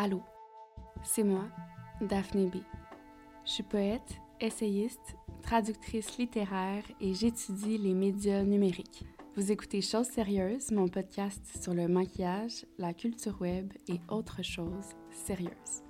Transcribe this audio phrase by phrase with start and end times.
[0.00, 0.22] Allô,
[1.02, 1.48] c'est moi,
[2.00, 2.58] Daphné B.
[3.44, 9.02] Je suis poète, essayiste, traductrice littéraire et j'étudie les médias numériques.
[9.34, 14.94] Vous écoutez Choses sérieuses, mon podcast sur le maquillage, la culture web et autres choses
[15.10, 15.82] sérieuses.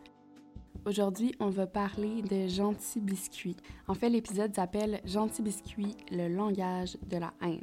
[0.86, 3.58] Aujourd'hui, on va parler de Gentil Biscuit.
[3.88, 7.60] En fait, l'épisode s'appelle Gentil Biscuit, le langage de la haine.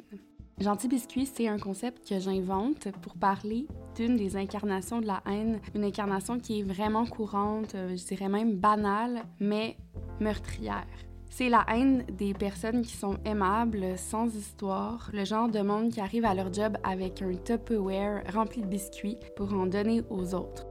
[0.60, 5.60] Gentil Biscuit, c'est un concept que j'invente pour parler d'une des incarnations de la haine,
[5.74, 9.76] une incarnation qui est vraiment courante, euh, je dirais même banale, mais
[10.20, 10.86] meurtrière.
[11.30, 16.00] C'est la haine des personnes qui sont aimables, sans histoire, le genre de monde qui
[16.00, 20.66] arrive à leur job avec un Tupperware rempli de biscuits pour en donner aux autres.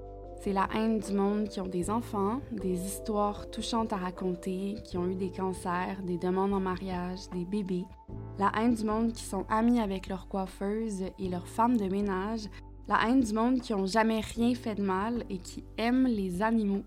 [0.46, 4.96] C'est la haine du monde qui ont des enfants, des histoires touchantes à raconter, qui
[4.96, 7.86] ont eu des cancers, des demandes en mariage, des bébés.
[8.38, 12.48] La haine du monde qui sont amis avec leurs coiffeuses et leurs femmes de ménage.
[12.88, 16.44] La haine du monde qui ont jamais rien fait de mal et qui aiment les
[16.44, 16.84] animaux.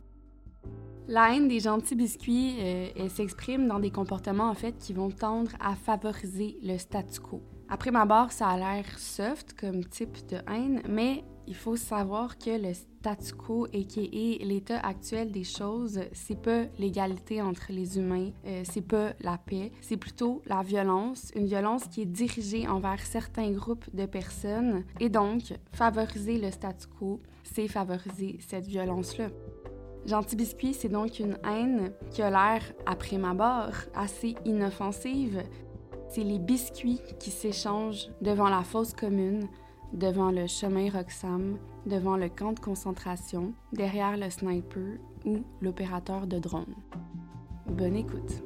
[1.08, 5.50] La haine des gentils biscuits, euh, s'exprime dans des comportements en fait qui vont tendre
[5.58, 7.42] à favoriser le statu quo.
[7.68, 12.38] Après ma barre, ça a l'air soft comme type de haine, mais il faut savoir
[12.38, 17.66] que le statu quo et qui est l'état actuel des choses, c'est pas l'égalité entre
[17.70, 22.06] les humains, euh, c'est pas la paix, c'est plutôt la violence, une violence qui est
[22.06, 28.66] dirigée envers certains groupes de personnes et donc favoriser le statu quo, c'est favoriser cette
[28.66, 29.28] violence-là.
[30.04, 35.42] Gentil Biscuit, c'est donc une haine qui a l'air, après ma barre, assez inoffensive.
[36.08, 39.46] C'est les biscuits qui s'échangent devant la fosse commune,
[39.92, 46.38] devant le chemin Roxham, devant le camp de concentration, derrière le sniper ou l'opérateur de
[46.38, 46.74] drone.
[47.66, 48.42] Bonne écoute.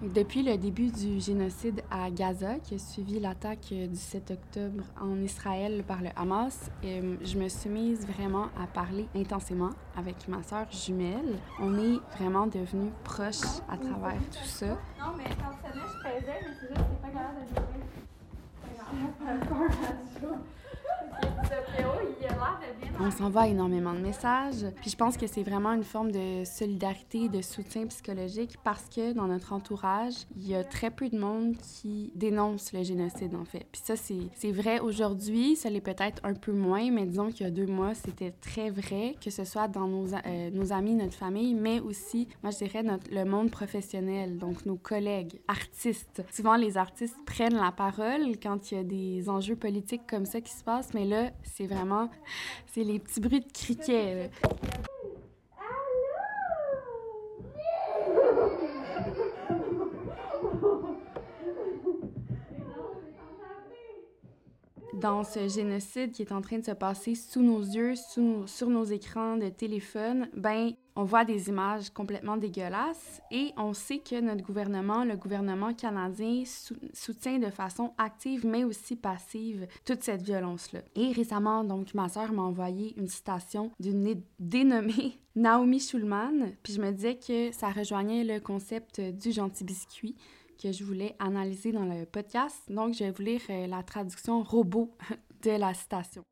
[0.00, 5.20] Depuis le début du génocide à Gaza, qui a suivi l'attaque du 7 octobre en
[5.20, 10.40] Israël par le Hamas, euh, je me suis mise vraiment à parler intensément avec ma
[10.44, 11.40] sœur jumelle.
[11.58, 14.68] On est vraiment devenus proches à travers tout ça.
[15.00, 15.72] Non, mais quand je
[16.04, 17.68] pesais, mais c'est juste que pas jouer.
[23.00, 24.66] On s'envoie énormément de messages.
[24.80, 29.12] Puis je pense que c'est vraiment une forme de solidarité, de soutien psychologique parce que
[29.12, 33.44] dans notre entourage, il y a très peu de monde qui dénonce le génocide, en
[33.44, 33.66] fait.
[33.70, 35.54] Puis ça, c'est vrai aujourd'hui.
[35.54, 38.68] Ça l'est peut-être un peu moins, mais disons qu'il y a deux mois, c'était très
[38.68, 42.58] vrai, que ce soit dans nos, euh, nos amis, notre famille, mais aussi, moi, je
[42.64, 46.24] dirais, notre, le monde professionnel, donc nos collègues, artistes.
[46.32, 50.40] Souvent, les artistes prennent la parole quand il y a des enjeux politiques comme ça
[50.40, 52.10] qui se passent, mais là, c'est vraiment,
[52.66, 54.30] c'est les petits bruits de criquets.
[64.98, 68.68] Dans ce génocide qui est en train de se passer sous nos yeux, sous sur
[68.68, 74.20] nos écrans de téléphone, ben on voit des images complètement dégueulasses et on sait que
[74.20, 76.42] notre gouvernement, le gouvernement canadien,
[76.92, 80.80] soutient de façon active mais aussi passive toute cette violence-là.
[80.96, 86.80] Et récemment, donc, ma sœur m'a envoyé une citation d'une dénommée Naomi Schulman, puis je
[86.80, 90.16] me disais que ça rejoignait le concept du gentil biscuit
[90.60, 92.56] que je voulais analyser dans le podcast.
[92.68, 94.96] Donc, je vais vous lire euh, la traduction robot
[95.42, 96.22] de la citation.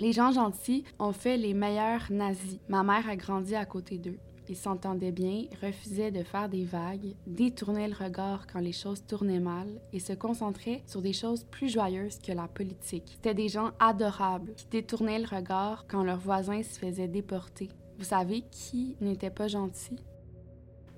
[0.00, 2.60] Les gens gentils ont fait les meilleurs nazis.
[2.68, 4.18] Ma mère a grandi à côté d'eux.
[4.48, 9.40] Ils s'entendaient bien, refusaient de faire des vagues, détournaient le regard quand les choses tournaient
[9.40, 13.12] mal et se concentraient sur des choses plus joyeuses que la politique.
[13.16, 17.68] C'était des gens adorables qui détournaient le regard quand leurs voisins se faisaient déporter.
[17.98, 19.96] Vous savez qui n'était pas gentil?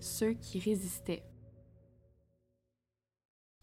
[0.01, 1.23] Ceux qui résistaient.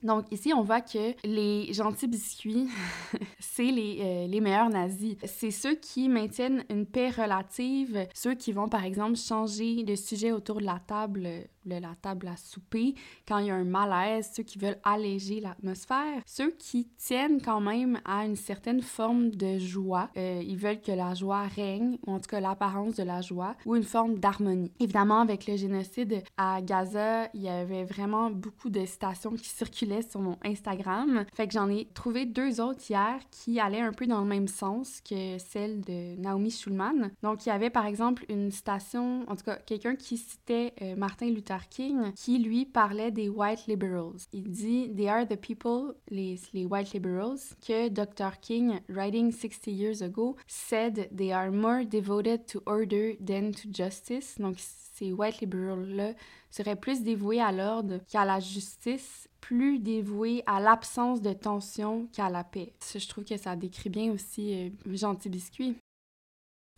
[0.03, 2.67] Donc ici, on voit que les gentils biscuits,
[3.39, 5.17] c'est les, euh, les, meilleurs nazis.
[5.25, 10.31] C'est ceux qui maintiennent une paix relative, ceux qui vont par exemple changer de sujet
[10.31, 11.27] autour de la table
[11.75, 12.95] la table à souper,
[13.27, 17.61] quand il y a un malaise, ceux qui veulent alléger l'atmosphère, ceux qui tiennent quand
[17.61, 20.09] même à une certaine forme de joie.
[20.17, 23.55] Euh, ils veulent que la joie règne, ou en tout cas l'apparence de la joie,
[23.65, 24.71] ou une forme d'harmonie.
[24.79, 29.86] Évidemment, avec le génocide à Gaza, il y avait vraiment beaucoup de citations qui circulaient
[29.87, 31.25] circulaient sur mon Instagram.
[31.33, 34.47] Fait que j'en ai trouvé deux autres hier qui allaient un peu dans le même
[34.47, 37.11] sens que celle de Naomi Schulman.
[37.23, 40.95] Donc, il y avait par exemple une citation, en tout cas, quelqu'un qui citait euh,
[40.95, 44.17] Martin Luther King, qui lui parlait des white liberals.
[44.33, 48.39] Il dit They are the people, les, les white liberals, que Dr.
[48.41, 54.35] King, writing 60 years ago, said they are more devoted to order than to justice.
[54.39, 56.13] Donc, ces white liberals-là
[56.49, 62.29] seraient plus dévoués à l'ordre qu'à la justice, plus dévoués à l'absence de tension qu'à
[62.29, 62.73] la paix.
[62.93, 65.77] Je trouve que ça décrit bien aussi euh, Gentil Biscuit.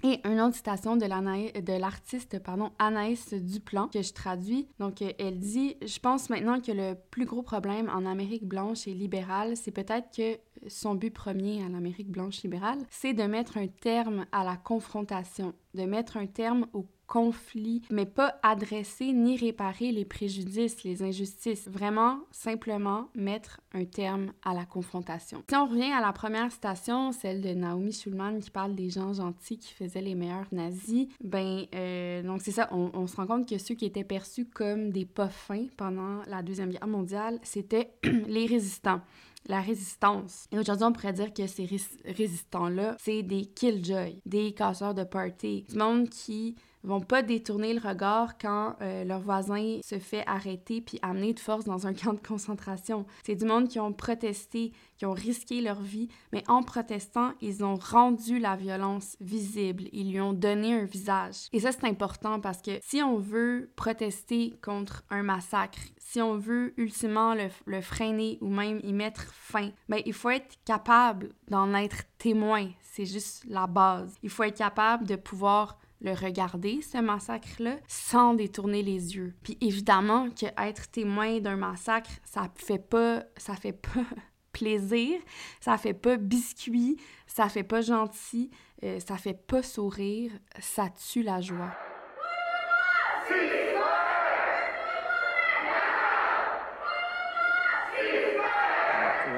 [0.01, 4.67] Et une autre citation de l'artiste pardon, Anaïs Duplan que je traduis.
[4.79, 8.87] Donc, euh, elle dit Je pense maintenant que le plus gros problème en Amérique blanche
[8.87, 10.39] et libérale, c'est peut-être que
[10.69, 15.53] son but premier en Amérique blanche libérale, c'est de mettre un terme à la confrontation,
[15.73, 21.67] de mettre un terme au conflit, mais pas adresser ni réparer les préjudices, les injustices.
[21.67, 25.43] Vraiment, simplement mettre un terme à la confrontation.
[25.49, 29.13] Si on revient à la première citation, celle de Naomi Schulman qui parle des gens
[29.13, 33.49] gentils qui faisaient les meilleurs nazis, ben, euh, donc c'est ça, on, se rend compte
[33.49, 37.91] que ceux qui étaient perçus comme des pas fins pendant la Deuxième Guerre mondiale, c'était
[38.03, 39.01] les résistants
[39.47, 40.47] la résistance.
[40.51, 41.67] Et aujourd'hui, on pourrait dire que ces
[42.05, 47.81] résistants-là, c'est des killjoys, des casseurs de party, du monde qui vont pas détourner le
[47.81, 52.13] regard quand euh, leur voisin se fait arrêter puis amener de force dans un camp
[52.13, 53.05] de concentration.
[53.25, 57.63] C'est du monde qui ont protesté, qui ont risqué leur vie, mais en protestant, ils
[57.63, 61.47] ont rendu la violence visible, ils lui ont donné un visage.
[61.53, 66.37] Et ça, c'est important parce que si on veut protester contre un massacre, si on
[66.37, 71.29] veut ultimement le, le freiner ou même y mettre fin, ben, il faut être capable
[71.49, 72.69] d'en être témoin.
[72.81, 74.15] C'est juste la base.
[74.23, 79.33] Il faut être capable de pouvoir le regarder, ce massacre-là, sans détourner les yeux.
[79.43, 84.05] Puis évidemment que être témoin d'un massacre, ça fait pas, ça fait pas
[84.51, 85.19] plaisir,
[85.59, 86.97] ça fait pas biscuit,
[87.27, 88.49] ça fait pas gentil,
[88.83, 91.71] euh, ça fait pas sourire, ça tue la joie.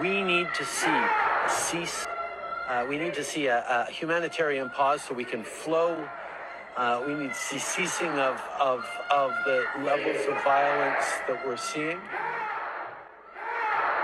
[0.01, 0.89] We need to see.
[2.67, 5.95] Uh, we need to see a, humanitarian so we can flow
[6.77, 11.99] Uh, we need ceasing of, of, of the levels of violence that we're seeing.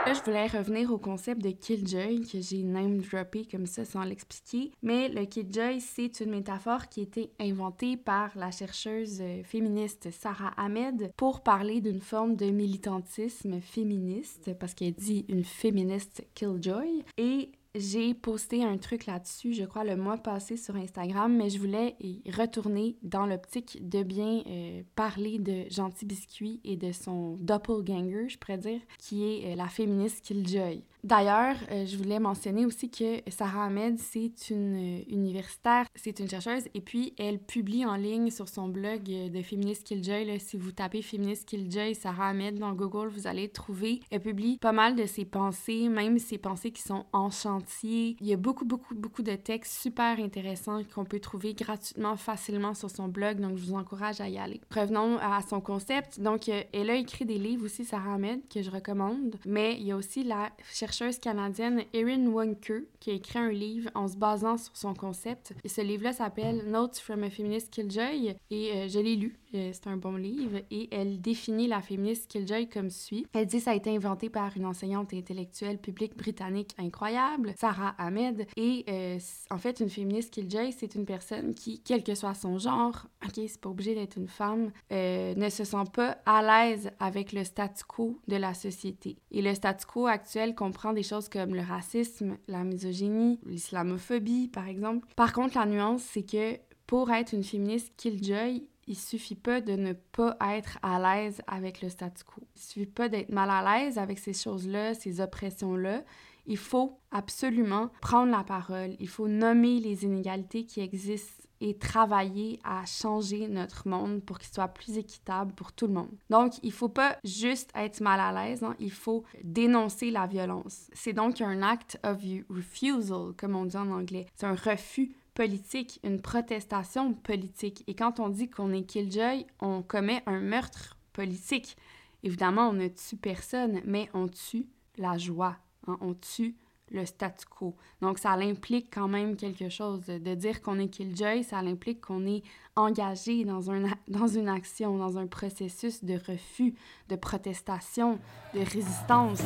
[0.08, 4.04] Là, je voulais revenir au concept de killjoy que j'ai name droppé comme ça sans
[4.04, 4.72] l'expliquer.
[4.82, 10.08] Mais le killjoy, c'est une métaphore qui a été inventée par la chercheuse euh, féministe
[10.12, 17.04] Sarah Ahmed pour parler d'une forme de militantisme féministe, parce qu'elle dit une féministe killjoy.
[17.18, 21.60] Et j'ai posté un truc là-dessus, je crois, le mois passé sur Instagram, mais je
[21.60, 27.36] voulais y retourner dans l'optique de bien euh, parler de Gentil Biscuit et de son
[27.40, 30.84] doppelganger, je pourrais dire, qui est euh, la féministe Killjoy.
[31.04, 36.28] D'ailleurs, euh, je voulais mentionner aussi que Sarah Ahmed, c'est une euh, universitaire, c'est une
[36.28, 40.40] chercheuse, et puis elle publie en ligne sur son blog euh, de Feminist Killjoy.
[40.40, 44.02] si vous tapez Feminist Killjoy Sarah Ahmed dans Google, vous allez trouver.
[44.10, 48.18] Elle publie pas mal de ses pensées, même ses pensées qui sont en chantier.
[48.20, 52.74] Il y a beaucoup, beaucoup, beaucoup de textes super intéressants qu'on peut trouver gratuitement, facilement
[52.74, 54.62] sur son blog, donc je vous encourage à y aller.
[54.74, 56.20] Revenons à son concept.
[56.20, 59.92] Donc, elle a écrit des livres aussi, Sarah Ahmed, que je recommande, mais il y
[59.92, 60.87] a aussi la chercheuse
[61.22, 65.54] canadienne Erin Wonker qui a écrit un livre en se basant sur son concept.
[65.64, 69.40] Et ce livre-là s'appelle Notes from a Feminist Killjoy et euh, je l'ai lu.
[69.54, 73.26] Euh, c'est un bon livre et elle définit la féministe Killjoy comme suit.
[73.34, 78.48] Elle dit ça a été inventé par une enseignante intellectuelle publique britannique incroyable, Sarah Ahmed.
[78.58, 82.58] Et euh, en fait, une féministe Killjoy, c'est une personne qui, quel que soit son
[82.58, 87.32] genre, ok, c'est pas obligé d'être une femme, ne se sent pas à l'aise avec
[87.32, 89.18] le statu quo de la société.
[89.32, 94.68] Et le statu quo actuel comprend des choses comme le racisme, la misogynie, l'islamophobie, par
[94.68, 95.08] exemple.
[95.16, 99.74] Par contre, la nuance, c'est que pour être une féministe killjoy, il suffit pas de
[99.74, 102.42] ne pas être à l'aise avec le statu quo.
[102.56, 106.04] Il suffit pas d'être mal à l'aise avec ces choses-là, ces oppressions-là.
[106.46, 108.96] Il faut absolument prendre la parole.
[109.00, 114.54] Il faut nommer les inégalités qui existent et travailler à changer notre monde pour qu'il
[114.54, 116.16] soit plus équitable pour tout le monde.
[116.30, 120.90] Donc, il faut pas juste être mal à l'aise, hein, il faut dénoncer la violence.
[120.94, 124.28] C'est donc un act of refusal, comme on dit en anglais.
[124.36, 127.84] C'est un refus politique, une protestation politique.
[127.86, 131.78] Et quand on dit qu'on est killjoy, on commet un meurtre politique.
[132.24, 134.66] Évidemment, on ne tue personne, mais on tue
[134.98, 136.56] la joie, hein, on tue
[136.90, 137.76] le statu quo.
[138.02, 140.08] Donc, ça implique quand même quelque chose.
[140.08, 142.42] De dire qu'on est Killjoy, ça implique qu'on est
[142.76, 143.62] engagé dans,
[144.08, 146.74] dans une action, dans un processus de refus,
[147.10, 148.18] de protestation,
[148.56, 149.44] de résistance.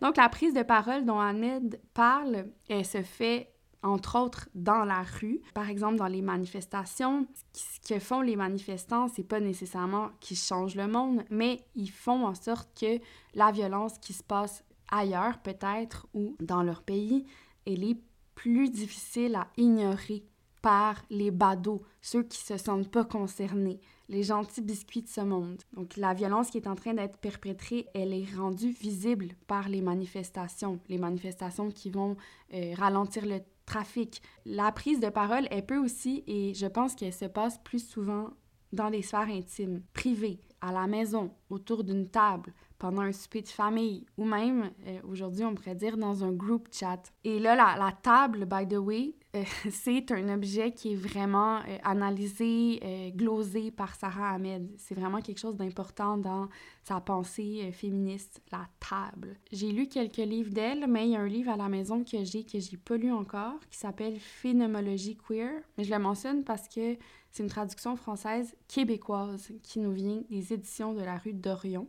[0.00, 3.52] Donc, la prise de parole dont Ahmed parle, elle se fait
[3.82, 7.26] entre autres dans la rue, par exemple dans les manifestations.
[7.52, 12.26] Ce que font les manifestants, c'est pas nécessairement qu'ils changent le monde, mais ils font
[12.26, 13.00] en sorte que
[13.34, 17.24] la violence qui se passe ailleurs peut-être ou dans leur pays,
[17.66, 18.00] elle est
[18.34, 20.24] plus difficile à ignorer
[20.62, 25.62] par les badauds, ceux qui se sentent pas concernés, les gentils biscuits de ce monde.
[25.72, 29.82] Donc la violence qui est en train d'être perpétrée, elle est rendue visible par les
[29.82, 32.16] manifestations, les manifestations qui vont
[32.54, 34.22] euh, ralentir le trafic.
[34.46, 38.30] La prise de parole, elle peut aussi, et je pense qu'elle se passe plus souvent
[38.72, 43.48] dans des sphères intimes, privées, à la maison, autour d'une table, pendant un souper de
[43.48, 47.12] famille, ou même, euh, aujourd'hui, on pourrait dire dans un group chat.
[47.24, 51.58] Et là, la, la table, by the way, euh, c'est un objet qui est vraiment
[51.58, 54.70] euh, analysé, euh, glosé par Sarah Ahmed.
[54.78, 56.48] C'est vraiment quelque chose d'important dans
[56.84, 59.36] sa pensée féministe, la table.
[59.52, 62.24] J'ai lu quelques livres d'elle, mais il y a un livre à la maison que
[62.24, 65.60] j'ai que j'ai pas lu encore qui s'appelle Phénoménologie queer.
[65.76, 66.96] Mais je le mentionne parce que
[67.30, 71.88] c'est une traduction française québécoise qui nous vient des éditions de la rue d'Orion.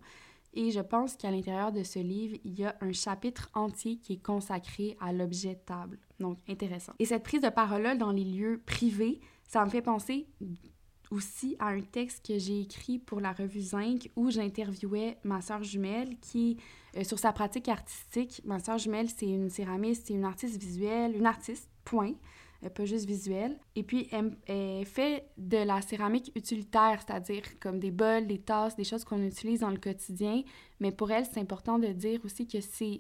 [0.54, 4.14] Et je pense qu'à l'intérieur de ce livre, il y a un chapitre entier qui
[4.14, 6.00] est consacré à l'objet table.
[6.20, 6.94] Donc, intéressant.
[7.00, 10.28] Et cette prise de parole-là dans les lieux privés, ça me fait penser
[11.12, 15.64] aussi à un texte que j'ai écrit pour la revue Zinc où j'interviewais ma sœur
[15.64, 16.58] jumelle qui,
[16.96, 21.16] euh, sur sa pratique artistique, ma sœur jumelle, c'est une céramiste, c'est une artiste visuelle,
[21.16, 22.14] une artiste, point
[22.68, 23.58] pas juste visuelle.
[23.76, 28.84] Et puis, elle, fait de la céramique utilitaire, c'est-à-dire comme des bols, des tasses, des
[28.84, 30.44] choses qu'on utilise dans le quotidien.
[30.82, 32.58] Mais pour elle, c'est important de dire aussi que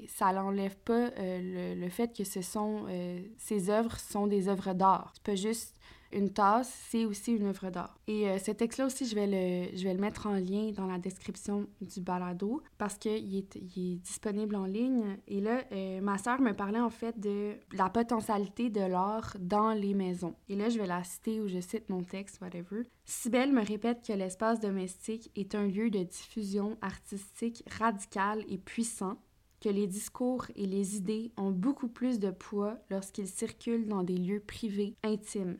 [0.07, 4.47] ça n'enlève pas euh, le, le, fait que ce sont, euh, ces œuvres sont des
[4.47, 5.11] œuvres d'art.
[5.15, 5.75] C'est pas juste
[6.11, 7.99] une tasse, c'est aussi une œuvre d'art.
[8.07, 10.87] Et euh, ce texte-là aussi, je vais, le, je vais le mettre en lien dans
[10.87, 15.17] la description du balado parce qu'il est, il est disponible en ligne.
[15.27, 19.71] Et là, euh, ma sœur me parlait en fait de la potentialité de l'art dans
[19.71, 20.35] les maisons.
[20.47, 22.83] Et là, je vais la citer ou je cite mon texte, whatever.
[23.05, 29.17] Sibelle me répète que l'espace domestique est un lieu de diffusion artistique radical et puissant
[29.61, 34.17] que les discours et les idées ont beaucoup plus de poids lorsqu'ils circulent dans des
[34.17, 35.57] lieux privés, intimes,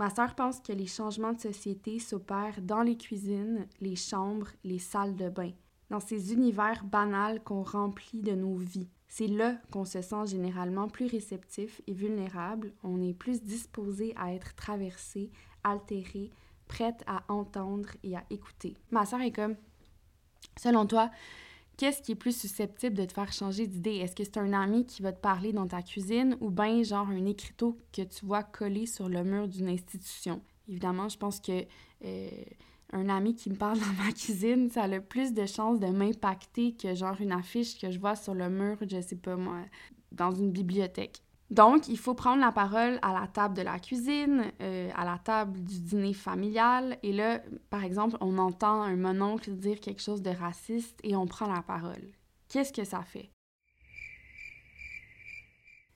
[0.00, 4.78] Ma sœur pense que les changements de société s'opèrent dans les cuisines, les chambres, les
[4.78, 5.50] salles de bain,
[5.90, 8.88] dans ces univers banals qu'on remplit de nos vies.
[9.08, 14.32] C'est là qu'on se sent généralement plus réceptif et vulnérable, on est plus disposé à
[14.32, 15.30] être traversé,
[15.64, 16.30] altéré,
[16.66, 18.78] prête à entendre et à écouter.
[18.90, 19.56] Ma sœur est comme,
[20.56, 21.10] selon toi,
[21.80, 23.96] qu'est-ce qui est plus susceptible de te faire changer d'idée?
[23.96, 27.08] Est-ce que c'est un ami qui va te parler dans ta cuisine ou bien genre
[27.08, 30.42] un écriteau que tu vois collé sur le mur d'une institution?
[30.68, 31.64] Évidemment, je pense que
[32.04, 32.28] euh,
[32.92, 36.74] ami qui me parle dans ma cuisine, ça a le plus de chances de m'impacter
[36.74, 39.60] que genre une affiche que je vois sur le mur, je sais pas moi,
[40.12, 41.22] dans une bibliothèque.
[41.50, 45.18] Donc, il faut prendre la parole à la table de la cuisine, euh, à la
[45.18, 46.96] table du dîner familial.
[47.02, 47.40] Et là,
[47.70, 51.62] par exemple, on entend un mononcle dire quelque chose de raciste et on prend la
[51.62, 52.12] parole.
[52.48, 53.30] Qu'est-ce que ça fait?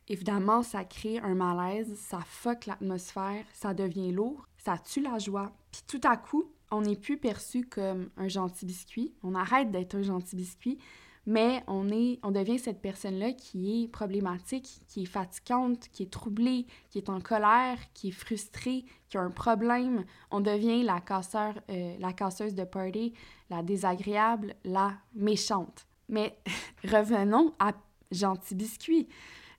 [0.09, 5.53] Évidemment, ça crée un malaise, ça fuck l'atmosphère, ça devient lourd, ça tue la joie.
[5.71, 9.95] Puis tout à coup, on n'est plus perçu comme un gentil biscuit, on arrête d'être
[9.95, 10.79] un gentil biscuit,
[11.27, 16.11] mais on, est, on devient cette personne-là qui est problématique, qui est fatigante, qui est
[16.11, 20.05] troublée, qui est en colère, qui est frustrée, qui a un problème.
[20.31, 23.15] On devient la, casseur, euh, la casseuse de party,
[23.49, 25.87] la désagréable, la méchante.
[26.09, 26.39] Mais
[26.85, 27.73] revenons à
[28.11, 29.09] Gentil Biscuit.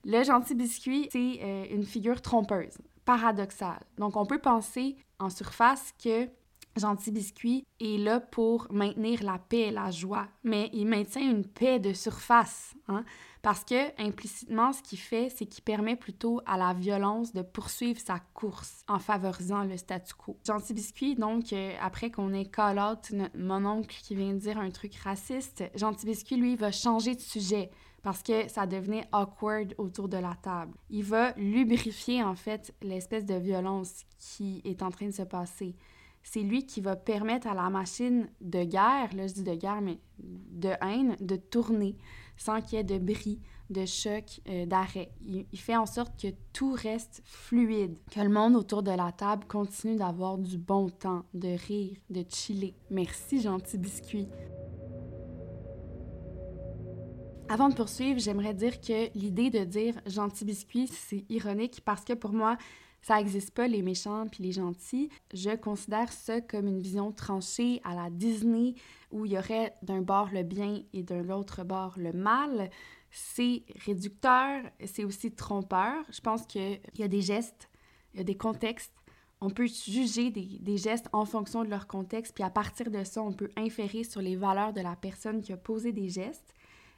[0.04, 3.82] Le Gentil Biscuit, c'est euh, une figure trompeuse, paradoxale.
[3.98, 6.28] Donc on peut penser en surface que
[6.76, 11.46] Gentil Biscuit est là pour maintenir la paix et la joie, mais il maintient une
[11.46, 13.04] paix de surface, hein,
[13.42, 18.00] parce que implicitement, ce qu'il fait, c'est qu'il permet plutôt à la violence de poursuivre
[18.00, 20.36] sa course en favorisant le statu quo.
[20.46, 24.58] Gentil Biscuit, donc, euh, après qu'on ait call out mon oncle qui vient de dire
[24.58, 27.70] un truc raciste, Gentil Biscuit, lui, va changer de sujet
[28.02, 30.74] parce que ça devenait awkward autour de la table.
[30.90, 35.74] Il va lubrifier, en fait, l'espèce de violence qui est en train de se passer
[36.26, 39.80] c'est lui qui va permettre à la machine de guerre, là je dis de guerre,
[39.80, 41.96] mais de haine, de tourner
[42.36, 43.38] sans qu'il y ait de bris,
[43.70, 45.12] de choc, euh, d'arrêt.
[45.24, 49.12] Il, il, fait en sorte que tout reste fluide, que le monde autour de la
[49.12, 52.74] table continue d'avoir du bon temps, de rire, de chiller.
[52.90, 54.26] Merci, gentil biscuit.
[57.48, 62.14] Avant de poursuivre, j'aimerais dire que l'idée de dire gentil biscuit, c'est ironique parce que
[62.14, 62.56] pour moi,
[63.06, 65.10] ça n'existe pas les méchants puis les gentils.
[65.32, 68.74] Je considère ça comme une vision tranchée à la Disney
[69.12, 72.68] où il y aurait d'un bord le bien et de l'autre bord le mal.
[73.12, 76.02] C'est réducteur, c'est aussi trompeur.
[76.10, 77.70] Je pense qu'il y a des gestes,
[78.12, 78.92] il y a des contextes.
[79.40, 83.04] On peut juger des, des, gestes en fonction de leur contexte, puis à partir de
[83.04, 86.54] ça, on peut inférer sur les valeurs de la personne qui a posé des gestes.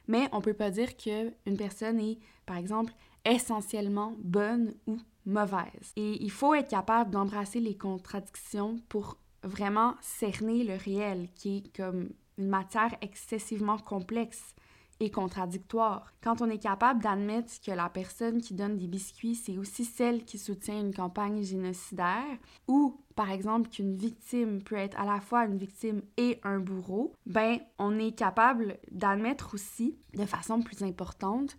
[0.07, 2.93] Mais on ne peut pas dire qu'une personne est, par exemple,
[3.25, 5.93] essentiellement bonne ou mauvaise.
[5.95, 11.75] Et il faut être capable d'embrasser les contradictions pour vraiment cerner le réel, qui est
[11.75, 14.55] comme une matière excessivement complexe
[14.99, 16.11] et contradictoire.
[16.21, 20.25] Quand on est capable d'admettre que la personne qui donne des biscuits, c'est aussi celle
[20.25, 25.45] qui soutient une campagne génocidaire, ou par exemple qu'une victime peut être à la fois
[25.45, 31.55] une victime et un bourreau, ben on est capable d'admettre aussi, de façon plus importante,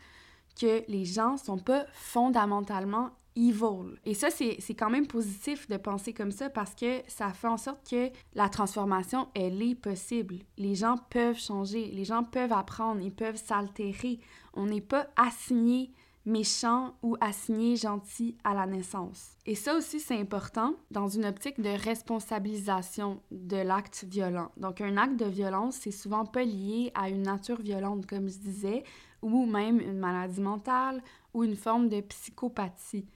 [0.60, 3.96] que les gens sont pas fondamentalement evil.
[4.04, 7.56] Et ça, c'est quand même positif de penser comme ça parce que ça fait en
[7.56, 10.36] sorte que la transformation, elle est possible.
[10.58, 14.20] Les gens peuvent changer, les gens peuvent apprendre, ils peuvent s'altérer.
[14.54, 15.92] On n'est pas assigné
[16.26, 19.36] méchant ou assigné gentil à la naissance.
[19.46, 24.50] Et ça aussi, c'est important dans une optique de responsabilisation de l'acte violent.
[24.56, 28.38] Donc, un acte de violence, c'est souvent pas lié à une nature violente, comme je
[28.38, 28.84] disais,
[29.22, 33.06] ou même une maladie mentale ou une forme de psychopathie.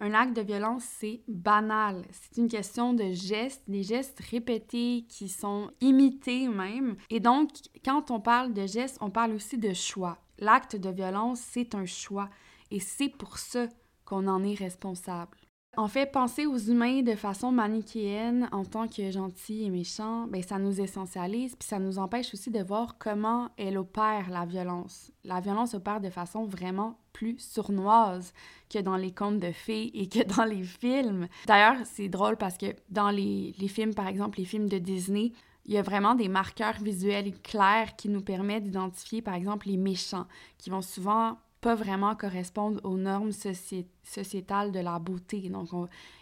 [0.00, 2.04] Un acte de violence, c'est banal.
[2.10, 6.96] C'est une question de gestes, des gestes répétés qui sont imités même.
[7.10, 7.50] Et donc,
[7.84, 10.18] quand on parle de gestes, on parle aussi de choix.
[10.38, 12.28] L'acte de violence, c'est un choix.
[12.70, 13.68] Et c'est pour ça
[14.04, 15.38] qu'on en est responsable.
[15.76, 20.42] En fait, penser aux humains de façon manichéenne en tant que gentils et méchants, ben,
[20.42, 25.10] ça nous essentialise, puis ça nous empêche aussi de voir comment elle opère la violence.
[25.24, 28.32] La violence opère de façon vraiment plus sournoise
[28.70, 31.28] que dans les contes de fées et que dans les films.
[31.46, 35.32] D'ailleurs, c'est drôle parce que dans les, les films, par exemple, les films de Disney,
[35.66, 39.76] il y a vraiment des marqueurs visuels clairs qui nous permettent d'identifier, par exemple, les
[39.76, 40.26] méchants,
[40.58, 45.48] qui vont souvent pas vraiment correspondre aux normes sociétales de la beauté.
[45.48, 45.70] Donc,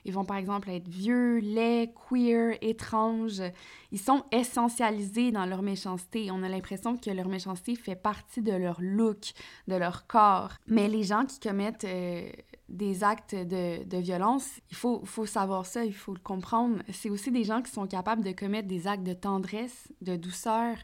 [0.04, 3.42] ils vont par exemple être vieux, laids, queer, étranges.
[3.90, 6.30] Ils sont essentialisés dans leur méchanceté.
[6.30, 9.32] On a l'impression que leur méchanceté fait partie de leur look,
[9.66, 10.52] de leur corps.
[10.68, 12.30] Mais les gens qui commettent euh,
[12.68, 16.84] des actes de, violence, il faut savoir ça, il faut le comprendre.
[16.92, 20.76] C'est aussi des gens qui sont capables de commettre des actes de tendresse, de douceur,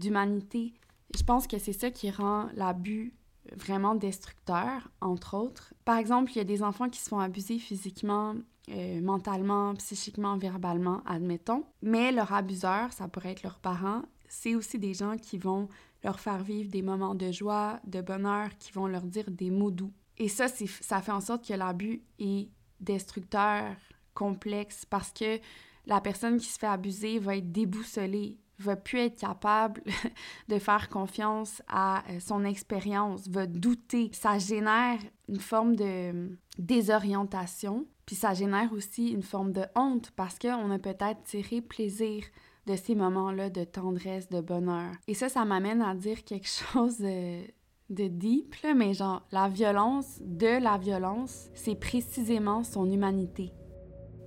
[0.00, 0.74] d'humanité.
[1.16, 3.14] Je pense que c'est ça qui rend l'abus
[3.56, 5.74] vraiment destructeurs, entre autres.
[5.84, 8.34] Par exemple, il y a des enfants qui se font abuser physiquement,
[8.70, 11.64] euh, mentalement, psychiquement, verbalement, admettons.
[11.82, 15.68] Mais leur abuseur, ça pourrait être leurs parents, c'est aussi des gens qui vont
[16.04, 19.72] leur faire vivre des moments de joie, de bonheur, qui vont leur dire des mots
[19.72, 19.92] doux.
[20.16, 23.76] Et ça, ça fait en sorte que l'abus est destructeur,
[24.14, 25.40] complexe, parce que
[25.86, 29.82] la personne qui se fait abuser va être déboussolée, va plus être capable
[30.48, 34.10] de faire confiance à euh, son expérience, va douter.
[34.12, 40.10] Ça génère une forme de hum, désorientation, puis ça génère aussi une forme de honte
[40.16, 42.24] parce qu'on a peut-être tiré plaisir
[42.66, 44.92] de ces moments-là de tendresse, de bonheur.
[45.08, 47.42] Et ça, ça m'amène à dire quelque chose de,
[47.90, 53.52] de deep, mais genre, la violence de la violence, c'est précisément son humanité.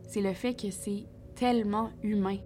[0.08, 2.38] C'est le fait que c'est tellement humain.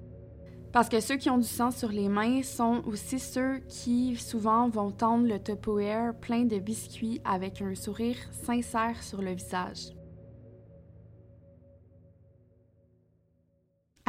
[0.71, 4.69] Parce que ceux qui ont du sang sur les mains sont aussi ceux qui souvent
[4.69, 9.96] vont tendre le Tupperware plein de biscuits avec un sourire sincère sur le visage.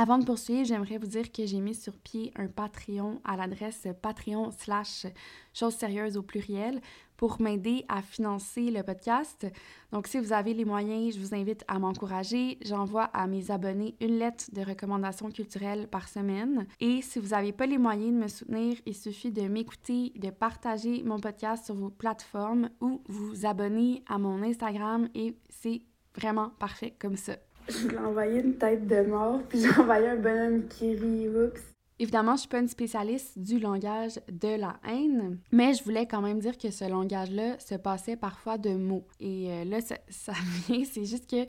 [0.01, 3.89] Avant de poursuivre, j'aimerais vous dire que j'ai mis sur pied un Patreon à l'adresse
[4.01, 5.07] patreon slash
[5.53, 6.81] choses sérieuses au pluriel
[7.17, 9.45] pour m'aider à financer le podcast.
[9.91, 12.59] Donc, si vous avez les moyens, je vous invite à m'encourager.
[12.65, 16.69] J'envoie à mes abonnés une lettre de recommandation culturelle par semaine.
[16.79, 20.31] Et si vous n'avez pas les moyens de me soutenir, il suffit de m'écouter, de
[20.31, 25.83] partager mon podcast sur vos plateformes ou vous abonner à mon Instagram et c'est
[26.15, 27.35] vraiment parfait comme ça.
[27.69, 31.29] Je lui ai envoyé une tête de mort, puis j'ai envoyé un bonhomme qui rit.
[31.29, 31.61] Oups.
[32.01, 36.23] Évidemment, je suis pas une spécialiste du langage de la haine, mais je voulais quand
[36.23, 39.07] même dire que ce langage-là se passait parfois de mots.
[39.19, 40.33] Et euh, là, ça, ça
[40.69, 41.45] vient, c'est juste que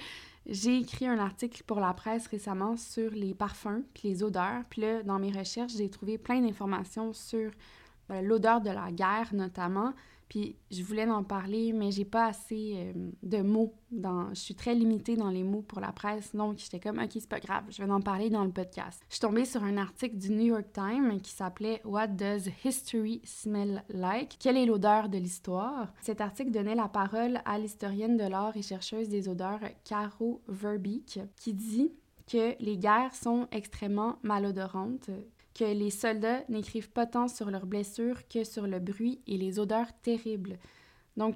[0.48, 4.64] j'ai écrit un article pour la presse récemment sur les parfums puis les odeurs.
[4.70, 7.52] Puis là, dans mes recherches, j'ai trouvé plein d'informations sur
[8.08, 9.94] ben, l'odeur de la guerre notamment,
[10.30, 13.74] Puis je voulais en parler, mais j'ai pas assez euh, de mots.
[13.92, 14.30] Dans...
[14.30, 17.28] Je suis très limitée dans les mots pour la presse, donc j'étais comme, OK, c'est
[17.28, 19.02] pas grave, je vais en parler dans le podcast.
[19.10, 23.22] Je suis tombée sur un article du New York Times qui s'appelait What Does History
[23.24, 24.38] Smell Like?
[24.40, 25.92] Quelle est l'odeur de l'histoire?
[26.02, 31.20] Cet article donnait la parole à l'historienne de l'art et chercheuse des odeurs Caro Verbeek,
[31.36, 31.92] qui dit
[32.32, 35.10] que les guerres sont extrêmement malodorantes,
[35.60, 39.60] que les soldats n'écrivent pas tant sur leurs blessures que sur le bruit et les
[39.60, 40.58] odeurs terribles.
[41.18, 41.36] Donc,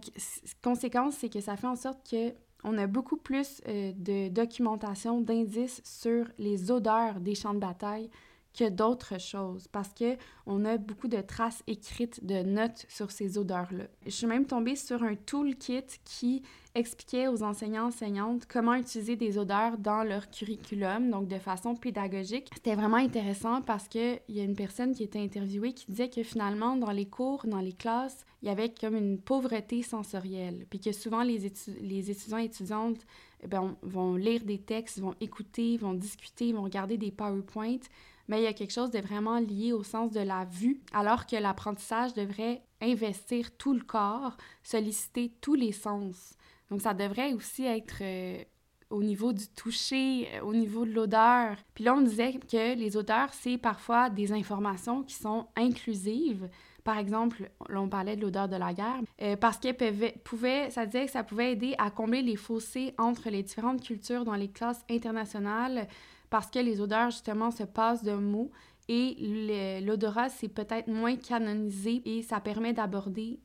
[0.64, 2.34] conséquence, c'est que ça fait en sorte que
[2.64, 8.10] on a beaucoup plus euh, de documentation, d'indices sur les odeurs des champs de bataille
[8.58, 13.38] que d'autres choses parce que on a beaucoup de traces écrites de notes sur ces
[13.38, 13.86] odeurs-là.
[14.06, 16.44] Je suis même tombée sur un toolkit qui
[16.76, 22.50] expliquait aux enseignants enseignantes comment utiliser des odeurs dans leur curriculum, donc de façon pédagogique.
[22.54, 26.24] C'était vraiment intéressant parce qu'il y a une personne qui était interviewée qui disait que
[26.24, 30.80] finalement, dans les cours, dans les classes, il y avait comme une pauvreté sensorielle, puis
[30.80, 33.06] que souvent les, les étudiants et étudiantes
[33.44, 37.88] eh ben, vont lire des textes, vont écouter, vont discuter, vont regarder des PowerPoints,
[38.28, 41.26] mais il y a quelque chose de vraiment lié au sens de la vue, alors
[41.26, 46.36] que l'apprentissage devrait investir tout le corps, solliciter tous les sens.
[46.70, 48.44] Donc ça devrait aussi être euh,
[48.90, 51.58] au niveau du toucher, euh, au niveau de l'odeur.
[51.74, 56.50] Puis là, on disait que les odeurs, c'est parfois des informations qui sont inclusives.
[56.84, 59.78] Par exemple, là, on parlait de l'odeur de la guerre, euh, parce qu'elle
[60.24, 64.26] pouvait, ça disait que ça pouvait aider à combler les fossés entre les différentes cultures
[64.26, 65.88] dans les classes internationales,
[66.34, 68.50] parce que les odeurs, justement, se passent de mots
[68.89, 73.39] et l'odorat, c'est peut-être moins canonisé et ça permet d'aborder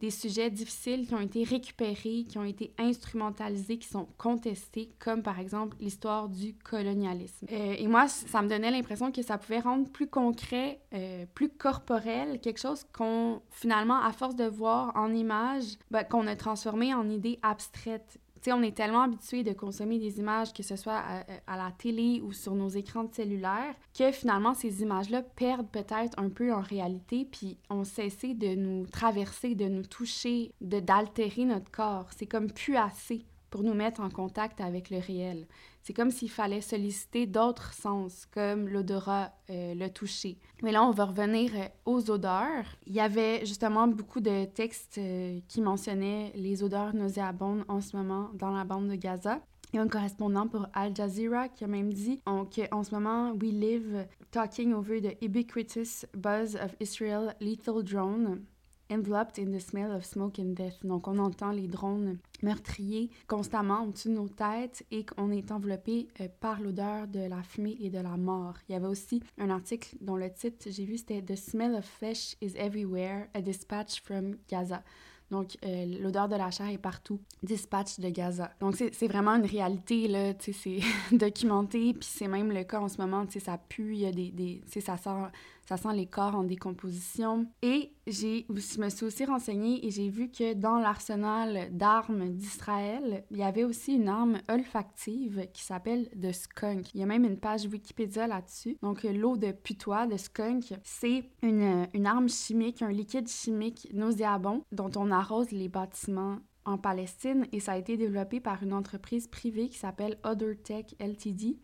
[0.00, 5.22] des sujets difficiles qui ont été récupérés, qui ont été instrumentalisés, qui sont contestés, comme
[5.22, 7.46] par exemple l'histoire du colonialisme.
[7.52, 11.50] Euh, et moi, ça me donnait l'impression que ça pouvait rendre plus concret, euh, plus
[11.50, 16.94] corporel, quelque chose qu'on, finalement, à force de voir en images, ben, qu'on a transformé
[16.94, 21.02] en idées abstraites sais, on est tellement habitué de consommer des images, que ce soit
[21.46, 26.18] à, la télé ou sur nos écrans de cellulaire, que finalement, ces images-là perdent peut-être
[26.18, 31.44] un peu en réalité, puis on cessé de nous traverser, de nous toucher, de d'altérer
[31.44, 32.08] notre corps.
[32.16, 35.46] C'est comme plus assez pour nous mettre en contact avec le réel.
[35.82, 40.38] C'est comme s'il fallait solliciter d'autres sens, comme l'odorat, euh, le toucher.
[40.62, 42.64] Mais là, on va revenir euh, aux odeurs.
[42.86, 47.96] Il y avait justement beaucoup de textes euh, qui mentionnaient les odeurs nauséabondes en ce
[47.96, 49.40] moment dans la bande de Gaza.
[49.72, 53.32] Il y a un correspondant pour Al Jazeera qui a même dit qu'en ce moment,
[53.40, 58.40] we live talking over the ubiquitous buzz of Israel lethal drone
[58.90, 60.84] enveloped in the smell of smoke and death.
[60.84, 66.08] Donc, on entend les drones meurtriers constamment au-dessus de nos têtes et qu'on est enveloppé
[66.20, 68.54] euh, par l'odeur de la fumée et de la mort.
[68.68, 71.84] Il y avait aussi un article dont le titre, j'ai vu, c'était The smell of
[71.84, 74.82] flesh is everywhere, a dispatch from Gaza.
[75.30, 77.20] Donc, euh, l'odeur de la chair est partout.
[77.42, 78.50] Dispatch de Gaza.
[78.58, 80.80] Donc, c'est vraiment une réalité, là, tu sais,
[81.12, 84.00] c'est documenté, puis c'est même le cas en ce moment, tu sais, ça pue, il
[84.00, 84.30] y a des...
[84.30, 85.30] des tu sais, ça sort
[85.70, 87.46] ça sent les corps en décomposition.
[87.62, 93.24] Et j'ai, je me suis aussi renseignée et j'ai vu que dans l'arsenal d'armes d'Israël,
[93.30, 96.92] il y avait aussi une arme olfactive qui s'appelle The skunk.
[96.92, 98.78] Il y a même une page Wikipédia là-dessus.
[98.82, 104.64] Donc, l'eau de putois, de skunk, c'est une, une arme chimique, un liquide chimique nauséabond
[104.72, 109.28] dont on arrose les bâtiments en Palestine et ça a été développé par une entreprise
[109.28, 111.58] privée qui s'appelle OtherTech Ltd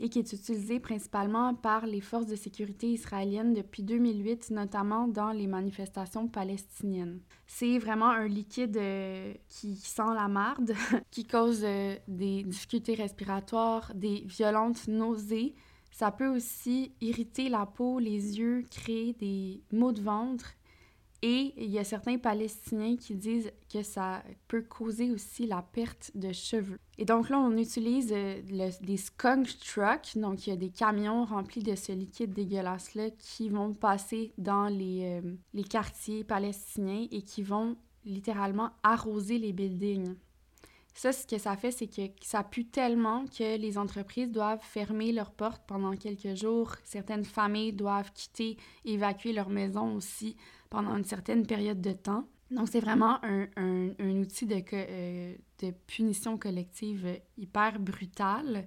[0.00, 5.30] et qui est utilisé principalement par les forces de sécurité israéliennes depuis 2008, notamment dans
[5.30, 7.20] les manifestations palestiniennes.
[7.46, 10.74] C'est vraiment un liquide euh, qui sent la marde,
[11.10, 15.54] qui cause euh, des difficultés respiratoires, des violentes nausées.
[15.90, 20.54] Ça peut aussi irriter la peau, les yeux, créer des maux de ventre
[21.22, 26.10] et il y a certains Palestiniens qui disent que ça peut causer aussi la perte
[26.16, 26.78] de cheveux.
[26.98, 28.40] Et donc là, on utilise euh,
[28.80, 33.48] des skunk trucks, donc il y a des camions remplis de ce liquide dégueulasse-là qui
[33.48, 40.16] vont passer dans les, euh, les quartiers palestiniens et qui vont littéralement arroser les buildings.
[40.94, 45.12] Ça, ce que ça fait, c'est que ça pue tellement que les entreprises doivent fermer
[45.12, 46.74] leurs portes pendant quelques jours.
[46.84, 50.36] Certaines familles doivent quitter, évacuer leur maison aussi
[50.72, 52.24] pendant une certaine période de temps.
[52.50, 58.66] Donc, c'est vraiment un, un, outil de, euh, de punition collective hyper brutal,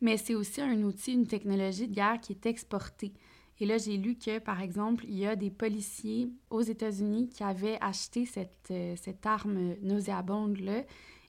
[0.00, 3.12] mais c'est aussi un outil, une technologie de guerre qui est exportée.
[3.58, 7.42] Et là, j'ai lu que, par exemple, il y a des policiers aux États-Unis qui
[7.42, 10.84] avaient acheté cette, euh, cette arme nauséabonde-là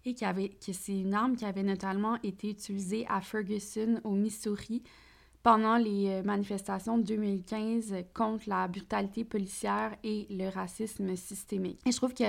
[0.06, 4.12] et qui avait, que c'est une arme qui avait notamment été utilisée à Ferguson, au
[4.12, 4.84] Missouri,
[5.43, 11.79] pendant les euh, manifestations de 2015 contre la brutalité policière et le racisme systémique.
[11.86, 12.25] Et je trouve qu'il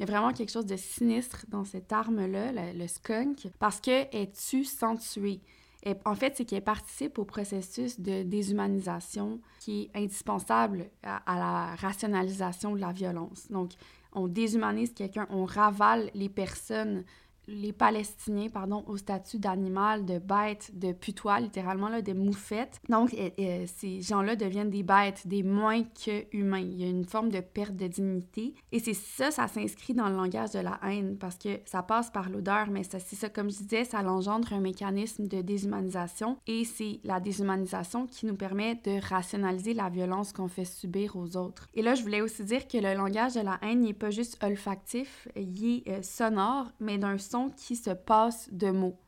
[0.00, 4.64] y, a vraiment quelque chose de sinistre dans cette arme-là, le, skunk, parce qu'elle tue
[4.64, 5.40] sans tuer.
[5.84, 11.76] Et en fait, c'est qu'elle participe au processus de déshumanisation qui est indispensable à, la
[11.76, 13.46] rationalisation de la violence.
[13.50, 13.72] Donc,
[14.12, 17.04] on déshumanise quelqu'un, on ravale les personnes
[17.48, 22.80] les Palestiniens pardon, au statut d'animal, de bête, de putois, littéralement, là, des moufettes.
[22.88, 26.60] Donc, ces gens-là deviennent des bêtes, des moins que humains.
[26.60, 28.54] Il y a une forme de perte de dignité.
[28.72, 32.10] Et c'est ça, ça s'inscrit dans le langage de la haine, parce que ça passe
[32.10, 36.38] par l'odeur, mais c'est ça, comme je disais, ça engendre un mécanisme de déshumanisation.
[36.46, 41.36] Et c'est la déshumanisation qui nous permet de rationaliser la violence qu'on fait subir aux
[41.36, 41.68] autres.
[41.74, 44.42] Et là, je voulais aussi dire que le langage de la haine n'est pas juste
[44.42, 48.98] olfactif, il est euh, sonore, mais d'un son qui se passe de mots.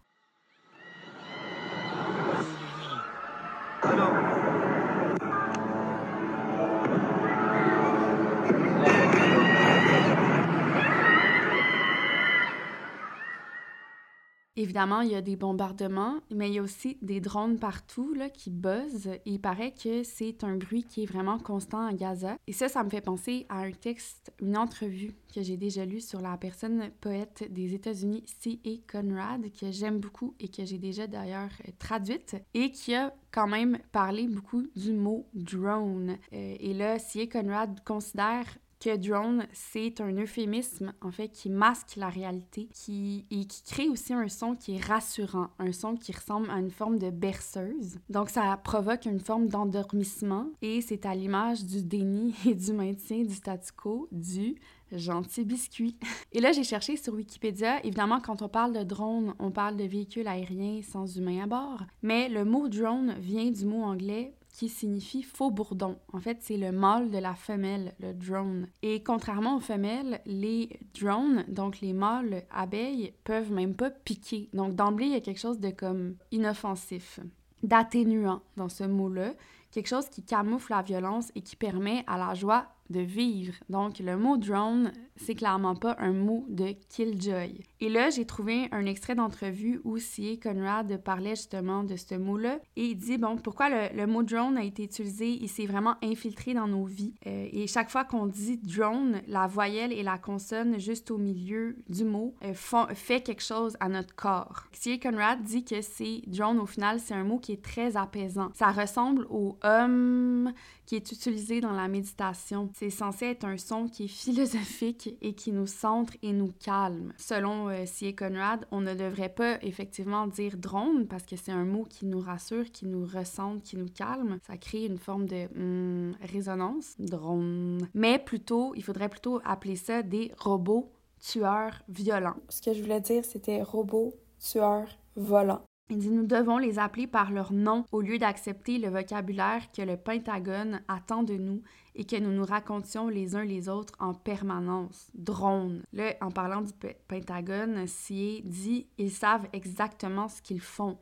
[14.59, 18.29] Évidemment, il y a des bombardements, mais il y a aussi des drones partout là,
[18.29, 19.21] qui buzzent.
[19.25, 22.37] Il paraît que c'est un bruit qui est vraiment constant à Gaza.
[22.49, 26.01] Et ça, ça me fait penser à un texte, une entrevue que j'ai déjà lue
[26.01, 28.71] sur la personne poète des États-Unis, C.A.
[28.91, 33.47] Conrad, que j'aime beaucoup et que j'ai déjà d'ailleurs euh, traduite, et qui a quand
[33.47, 36.19] même parlé beaucoup du mot drone.
[36.33, 37.29] Euh, et là, C.A.
[37.29, 38.45] Conrad considère
[38.81, 43.89] que drone, c'est un euphémisme, en fait, qui masque la réalité qui, et qui crée
[43.89, 47.99] aussi un son qui est rassurant, un son qui ressemble à une forme de berceuse.
[48.09, 53.23] Donc, ça provoque une forme d'endormissement et c'est à l'image du déni et du maintien
[53.23, 54.57] du statu quo, du
[54.93, 55.97] gentil biscuit.
[56.33, 57.85] Et là, j'ai cherché sur Wikipédia.
[57.85, 61.83] Évidemment, quand on parle de drone, on parle de véhicules aériens sans humain à bord.
[62.03, 66.01] Mais le mot drone vient du mot anglais qui signifie faux bourdon.
[66.13, 68.67] En fait, c'est le mâle de la femelle, le drone.
[68.83, 74.49] Et contrairement aux femelles, les drones, donc les mâles abeilles, peuvent même pas piquer.
[74.53, 77.21] Donc d'emblée, il y a quelque chose de comme inoffensif,
[77.63, 79.33] d'atténuant dans ce mot-là,
[79.71, 83.55] quelque chose qui camoufle la violence et qui permet à la joie de vivre.
[83.69, 87.61] Donc, le mot drone, c'est clairement pas un mot de killjoy.
[87.81, 90.37] Et là, j'ai trouvé un extrait d'entrevue où C.A.
[90.37, 94.65] Conrad parlait justement de ce mot-là et il dit, bon, pourquoi le, mot drone a
[94.65, 97.15] été utilisé, il s'est vraiment infiltré dans nos vies.
[97.27, 101.77] Euh, et chaque fois qu'on dit drone, la voyelle et la consonne juste au milieu
[101.89, 104.65] du mot euh, font, fait quelque chose à notre corps.
[104.73, 104.99] C.A.
[104.99, 108.51] Conrad dit que c'est drone, au final, c'est un mot qui est très apaisant.
[108.55, 110.53] Ça ressemble au hum
[110.89, 112.71] qui est utilisé dans la méditation.
[112.79, 117.13] C'est censé être un son qui est philosophique et qui nous centre et nous calme.
[117.17, 118.13] Selon euh, C.A.
[118.13, 122.21] Conrad, on ne devrait pas effectivement dire drone parce que c'est un mot qui nous
[122.21, 124.39] rassure, qui nous ressente, qui nous calme.
[124.47, 127.89] Ça crée une forme de hmm, résonance, drone.
[127.95, 132.37] Mais plutôt, il faudrait plutôt appeler ça des robots tueurs violents.
[132.49, 134.87] Ce que je voulais dire, c'était robots tueurs
[135.17, 135.68] volants.
[135.91, 139.83] Il dit Nous devons les appeler par leur nom au lieu d'accepter le vocabulaire que
[139.83, 141.63] le Pentagone attend de nous
[141.95, 145.11] et que nous nous racontions les uns les autres en permanence.
[145.15, 145.83] Drone.
[145.93, 146.73] Là, en parlant du
[147.09, 150.99] Pentagone, Sier dit Ils savent exactement ce qu'ils font.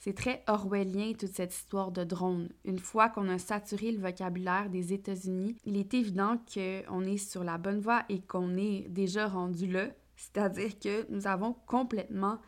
[0.00, 2.48] C'est très orwellien toute cette histoire de drone.
[2.64, 7.42] Une fois qu'on a saturé le vocabulaire des États-Unis, il est évident qu'on est sur
[7.42, 12.38] la bonne voie et qu'on est déjà rendu là, c'est-à-dire que nous avons complètement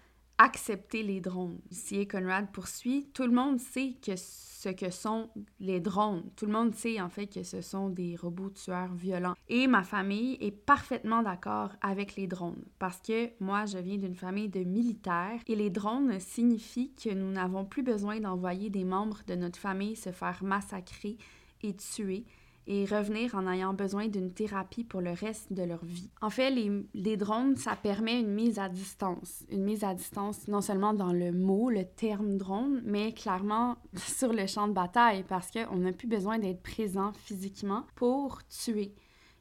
[0.41, 1.59] accepter les drones.
[1.71, 5.29] Si Conrad poursuit, tout le monde sait que ce que sont
[5.61, 6.23] les drones.
[6.35, 9.35] Tout le monde sait en fait que ce sont des robots tueurs violents.
[9.51, 14.15] Et ma famille est parfaitement d'accord avec les drones parce que moi je viens d'une
[14.15, 19.21] famille de militaires et les drones signifient que nous n'avons plus besoin d'envoyer des membres
[19.27, 21.19] de notre famille se faire massacrer
[21.63, 22.25] et tuer
[22.67, 26.11] et revenir en ayant besoin d'une thérapie pour le reste de leur vie.
[26.21, 29.45] En fait, les, drones, ça permet une mise à distance.
[29.51, 34.33] Une mise à distance non seulement dans le mot, le terme drone, mais clairement sur
[34.33, 38.95] le champ de bataille parce qu'on n'a plus besoin d'être présent physiquement pour tuer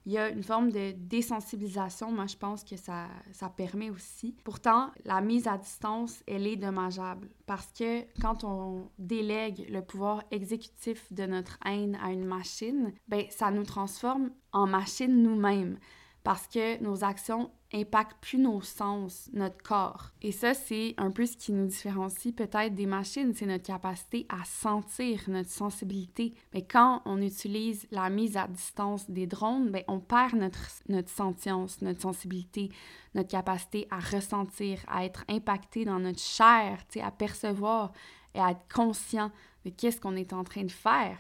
[0.06, 4.36] il y a une forme de désensibilisation, moi je pense que ça, ça permet aussi.
[4.44, 10.24] Pourtant, la mise à distance, elle est dommageable parce que quand on délègue le pouvoir
[10.32, 15.78] exécutif de notre haine à une machine, ben ça nous transforme en machine nous-mêmes
[16.24, 20.12] parce que nos actions impactent plus nos sens, notre corps.
[20.22, 24.26] Et ça, c'est un peu ce qui nous différencie peut-être des machines, c'est notre capacité
[24.30, 26.34] à sentir, notre sensibilité.
[26.54, 31.10] Mais quand on utilise la mise à distance des drones, bien, on perd notre, notre
[31.10, 32.72] sentience, notre sensibilité,
[33.14, 37.92] notre capacité à ressentir, à être impacté dans notre chair, à percevoir
[38.34, 39.32] et à être conscient
[39.66, 41.18] de qu'est-ce qu'on est en train de faire,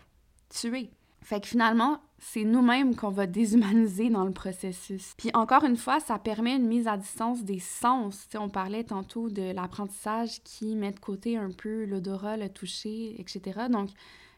[0.50, 0.90] tuer.
[1.22, 5.14] Fait que finalement, c'est nous-mêmes qu'on va déshumaniser dans le processus.
[5.18, 8.28] Puis encore une fois, ça permet une mise à distance des sens.
[8.36, 13.68] on parlait tantôt de l'apprentissage qui met de côté un peu l'odorat, le toucher, etc.
[13.70, 13.90] Donc,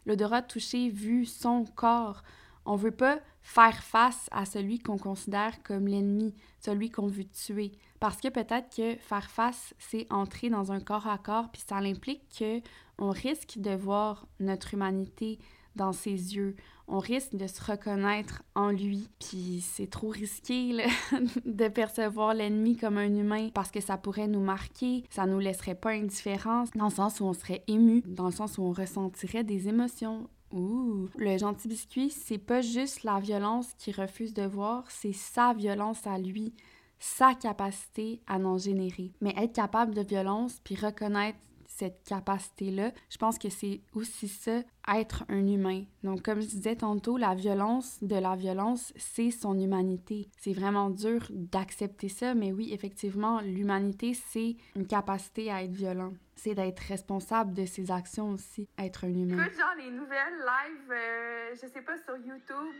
[0.06, 2.24] l'odorat, toucher, vu son corps.
[2.65, 7.72] On veut pas faire face à celui qu'on considère comme l'ennemi, celui qu'on veut tuer.
[8.00, 11.78] Parce que peut-être que faire face, c'est entrer dans un corps à corps, puis ça
[11.78, 12.62] implique que
[13.00, 15.39] on risque de voir notre humanité
[15.76, 16.56] dans ses yeux.
[16.93, 19.08] On risque de se reconnaître en lui.
[19.17, 20.86] Puis c'est trop risqué
[21.45, 25.75] de percevoir l'ennemi comme un humain parce que ça pourrait nous marquer, ça nous laisserait
[25.75, 29.45] pas indifférents, dans le sens où on serait ému, dans le sens où on ressentirait
[29.45, 30.30] des émotions.
[30.54, 36.06] Le gentil biscuit, c'est pas juste la violence qu'il refuse de voir, c'est sa violence
[36.06, 36.54] à lui,
[36.99, 39.13] sa capacité à en générer.
[39.21, 41.39] Mais être capable de violence puis reconnaître
[41.82, 42.91] cette capacité-là.
[43.10, 45.84] Je pense que c'est aussi ça, être un humain.
[46.04, 50.30] Donc, comme je disais tantôt, la violence de la violence, c'est son humanité.
[50.38, 56.13] C'est vraiment dur d'accepter ça, mais oui, effectivement, l'humanité, c'est une capacité à être violent.
[56.36, 59.44] C'est d'être responsable de ses actions aussi, être un humain.
[59.44, 62.76] Écoute, genre les nouvelles live, euh, je sais pas, sur YouTube.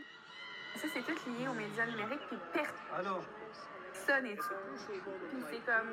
[0.76, 2.76] Ça, c'est tout lié aux médias numériques, puis perte.
[2.96, 3.24] Alors?
[4.06, 4.54] Personne et tout.
[5.30, 5.88] Puis c'est comme,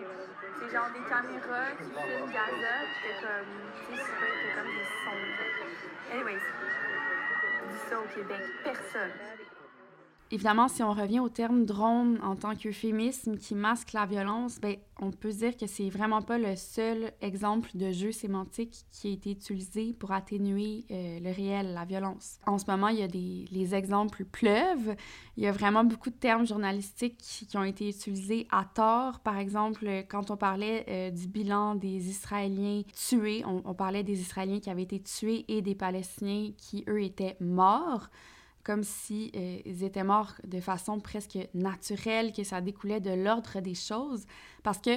[0.60, 3.52] c'est genre des caméras qui filment Gaza, puis t'es comme,
[3.90, 4.04] tu sais,
[4.42, 6.14] c'est comme des sons.
[6.14, 6.42] Anyways,
[7.70, 9.12] dis ça au Québec, personne.
[10.32, 14.76] Évidemment, si on revient au terme drone en tant qu'euphémisme qui masque la violence, ben,
[15.02, 19.12] on peut dire que c'est vraiment pas le seul exemple de jeu sémantique qui a
[19.12, 22.38] été utilisé pour atténuer euh, le réel, la violence.
[22.46, 24.96] En ce moment, il y a des les exemples pleuvent.
[25.36, 29.22] Il y a vraiment beaucoup de termes journalistiques qui, ont été utilisés à tort.
[29.22, 34.22] Par exemple, quand on parlait euh, du bilan des Israéliens tués, on, on parlait des
[34.22, 38.10] Israéliens qui avaient été tués et des Palestiniens qui, eux, étaient morts
[38.70, 43.62] comme s'ils si, euh, étaient morts de façon presque naturelle, que ça découlait de l'ordre
[43.62, 44.28] des choses.
[44.62, 44.92] Parce que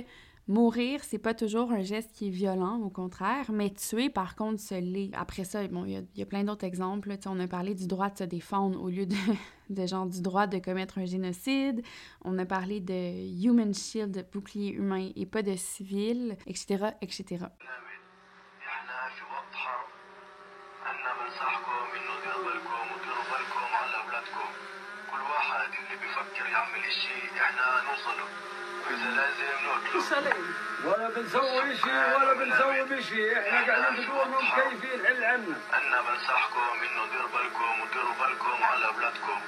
[0.47, 4.61] mourir, c'est pas toujours un geste qui est violent, au contraire, mais tuer, par contre,
[4.61, 5.09] se l'est.
[5.15, 7.17] Après ça, bon, il y, a plein d'autres exemples.
[7.25, 9.17] on a parlé du droit de se défendre au lieu de,
[9.71, 11.81] de genre du droit de commettre un génocide.
[12.27, 17.47] On a parlé de human shield, bouclier humain, et pas de civil, etc., etc.
[26.82, 28.28] يعمل الشيء احنا نوصله
[28.86, 30.36] واذا لازم نقتله
[30.86, 37.02] ولا بنسوي شيء ولا بنسوي شيء احنا قاعدين بدورنا مكيفين حل عنا انا بنصحكم انه
[37.12, 39.40] ديروا بالكم وديروا بالكم على اولادكم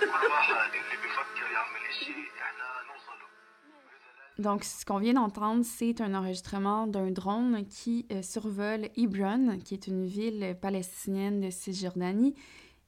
[0.00, 3.28] كل واحد اللي بيفكر يعمل الشيء احنا نوصله
[4.38, 9.74] Donc, ce qu'on vient d'entendre, c'est un enregistrement d'un drone qui euh, survole Hebron, qui
[9.74, 12.36] est une ville palestinienne de Cisjordanie,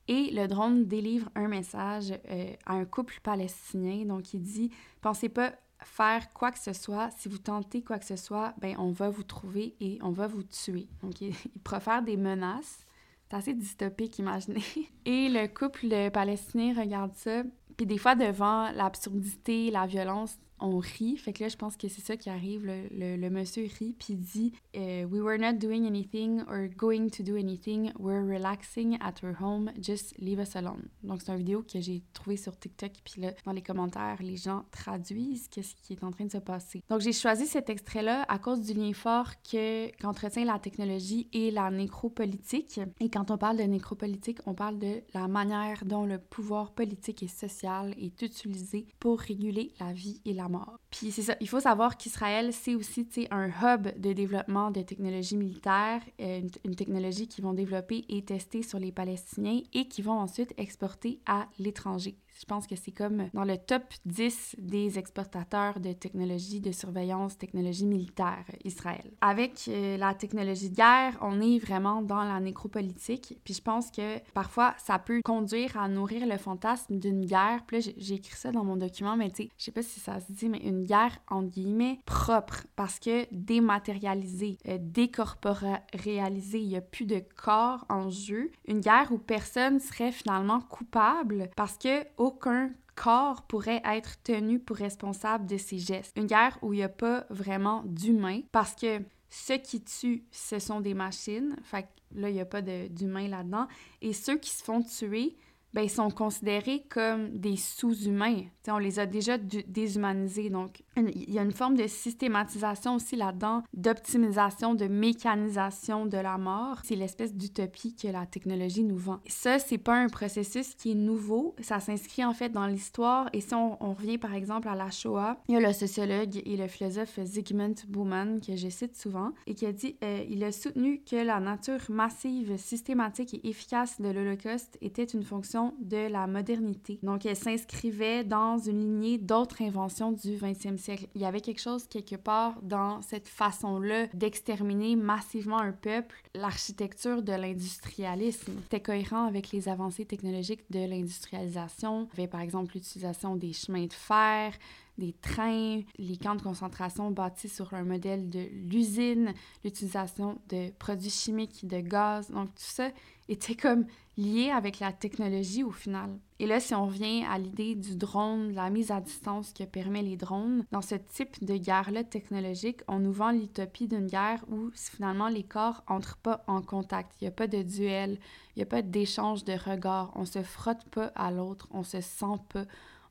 [0.08, 4.06] Et le drone délivre un message euh, à un couple palestinien.
[4.06, 7.10] Donc, il dit Pensez pas faire quoi que ce soit.
[7.18, 10.28] Si vous tentez quoi que ce soit, ben on va vous trouver et on va
[10.28, 10.88] vous tuer.
[11.02, 12.86] Donc, il, il profère des menaces.
[13.30, 14.64] C'est assez dystopique, imaginez.
[15.06, 17.42] Et le couple palestinien regarde ça.
[17.76, 21.18] Puis des fois, devant l'absurdité, la violence on rit.
[21.18, 22.66] Fait que là, je pense que c'est ça qui arrive.
[22.66, 27.24] Le, le, monsieur rit, puis dit euh, We were not doing anything or going to
[27.24, 27.92] do anything.
[28.00, 29.72] We're relaxing at our home.
[29.80, 30.88] Just leave us alone.
[31.04, 32.92] Donc, c'est une vidéo que j'ai trouvée sur TikTok.
[33.04, 36.38] Puis là, dans les commentaires, les gens traduisent qu'est-ce qui est en train de se
[36.38, 36.82] passer.
[36.90, 41.52] Donc, j'ai choisi cet extrait-là à cause du lien fort que qu'entretient la technologie et
[41.52, 42.80] la nécropolitique.
[43.00, 47.24] Et quand on parle de nécropolitique, on parle de la manière dont le pouvoir politique
[47.24, 50.45] et social est utilisé pour réguler la vie et la
[50.90, 55.38] Puis c'est ça, il faut savoir qu'Israël, c'est aussi un hub de développement de technologies
[55.38, 60.02] militaires, euh, une, une, technologie qu'ils vont développer et tester sur les Palestiniens et qui
[60.02, 62.18] vont ensuite exporter à l'étranger.
[62.38, 67.38] Je pense que c'est comme dans le top 10 des exportateurs de technologies de surveillance,
[67.38, 69.12] technologie militaire Israël.
[69.22, 73.40] Avec euh, la technologie de guerre, on est vraiment dans la nécropolitique.
[73.44, 77.64] Puis je pense que parfois, ça peut conduire à nourrir le fantasme d'une guerre.
[77.66, 80.00] Puis là, j'ai écrit ça dans mon document, mais tu sais, je sais pas si
[80.00, 82.66] ça se dit, mais une guerre, entre guillemets, propre.
[82.76, 88.52] Parce que dématérialisée, euh, décorporéalisée, il n'y a plus de corps en jeu.
[88.68, 94.78] Une guerre où personne serait finalement coupable parce que aucun corps pourrait être tenu pour
[94.78, 96.18] responsable de ses gestes.
[96.18, 100.60] Une guerre où il n'y a pas vraiment d'humain parce que ceux qui tuent, ce
[100.60, 101.56] sont des machines.
[101.64, 103.68] Fait que là, il n'y a pas d'humain là-dedans.
[104.02, 105.36] Et ceux qui se font tuer,
[105.76, 108.44] ben, sont considérés comme des sous-humains.
[108.70, 110.50] on les a déjà déshumanisés.
[110.50, 116.38] Donc, il y a une forme de systématisation aussi là-dedans, d'optimisation, de mécanisation de la
[116.38, 116.80] mort.
[116.86, 119.20] C'est l'espèce d'utopie que la technologie nous vend.
[119.28, 121.54] Ça, c'est pas un processus qui est nouveau.
[121.60, 123.28] Ça s'inscrit en fait dans l'histoire.
[123.34, 126.56] Et si on, revient par exemple à la Shoah, il y a le sociologue et
[126.56, 130.54] le philosophe Zygmunt Bauman que je cite souvent et qui a dit euh, il a
[130.54, 136.28] soutenu que la nature massive, systématique et efficace de l'Holocauste était une fonction de la
[136.28, 137.00] modernité.
[137.04, 141.08] Donc, elle s'inscrivait dans une lignée d'autres inventions du 20e siècle.
[141.16, 147.22] Il y avait quelque chose quelque part dans cette façon-là d'exterminer massivement un peuple, l'architecture
[147.22, 148.54] de l'industrialisme.
[148.64, 152.08] C'était cohérent avec les avancées technologiques de l'industrialisation.
[152.14, 154.54] Il y avait par exemple l'utilisation des chemins de fer,
[154.98, 161.10] des trains, les camps de concentration bâtis sur un modèle de l'usine, l'utilisation de produits
[161.10, 162.30] chimiques, de gaz.
[162.30, 162.90] Donc, tout ça
[163.28, 163.86] était comme
[164.18, 166.18] lié avec la technologie au final.
[166.40, 169.64] Et là, si on revient à l'idée du drone, de la mise à distance que
[169.64, 174.44] permet les drones, dans ce type de guerre-là technologique, on nous vend l'utopie d'une guerre
[174.50, 177.14] où finalement les corps entrent pas en contact.
[177.20, 178.20] Il n'y a pas de duel,
[178.56, 182.02] il n'y a pas d'échange de regards, on se frotte pas à l'autre, on se
[182.02, 182.66] sent pas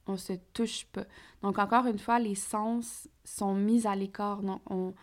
[0.07, 1.05] on se touche pas.
[1.43, 4.41] Donc, encore une fois, les sens sont mis à l'écart.
[4.69, 4.95] On,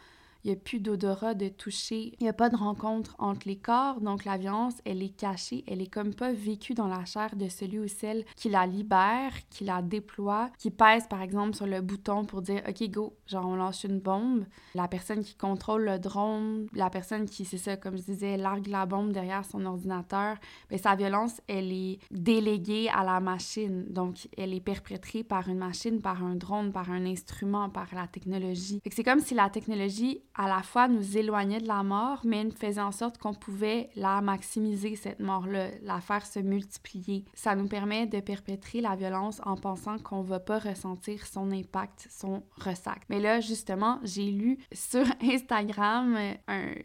[0.44, 2.14] il n'y a plus d'odorat, de toucher.
[2.20, 4.02] Il n'y a pas de rencontre entre les corps.
[4.02, 5.64] Donc, la violence, elle est cachée.
[5.68, 9.34] Elle est comme pas vécue dans la chair de celui ou celle qui la libère,
[9.50, 13.46] qui la déploie, qui pèse, par exemple, sur le bouton pour dire OK, go, genre,
[13.46, 14.46] on lâche une bombe.
[14.74, 18.68] La personne qui contrôle le drone, la personne qui, c'est ça, comme je disais, largue
[18.68, 20.38] la bombe derrière son ordinateur,
[20.70, 23.86] bien, sa violence, elle est déléguée à la machine.
[23.90, 28.08] Donc, elle est perpétrée par une machine, par un drone, par un instrument, par la
[28.08, 28.82] technologie.
[28.92, 32.82] C'est comme si la technologie à la fois nous éloignait de la mort, mais faisait
[32.82, 37.26] en sorte qu'on pouvait la maximiser, cette mort-là, la faire se multiplier.
[37.34, 42.08] Ça nous permet de perpétrer la violence en pensant qu'on va pas ressentir son impact,
[42.10, 43.02] son ressac.
[43.10, 46.18] Mais là, justement, j'ai lu sur Instagram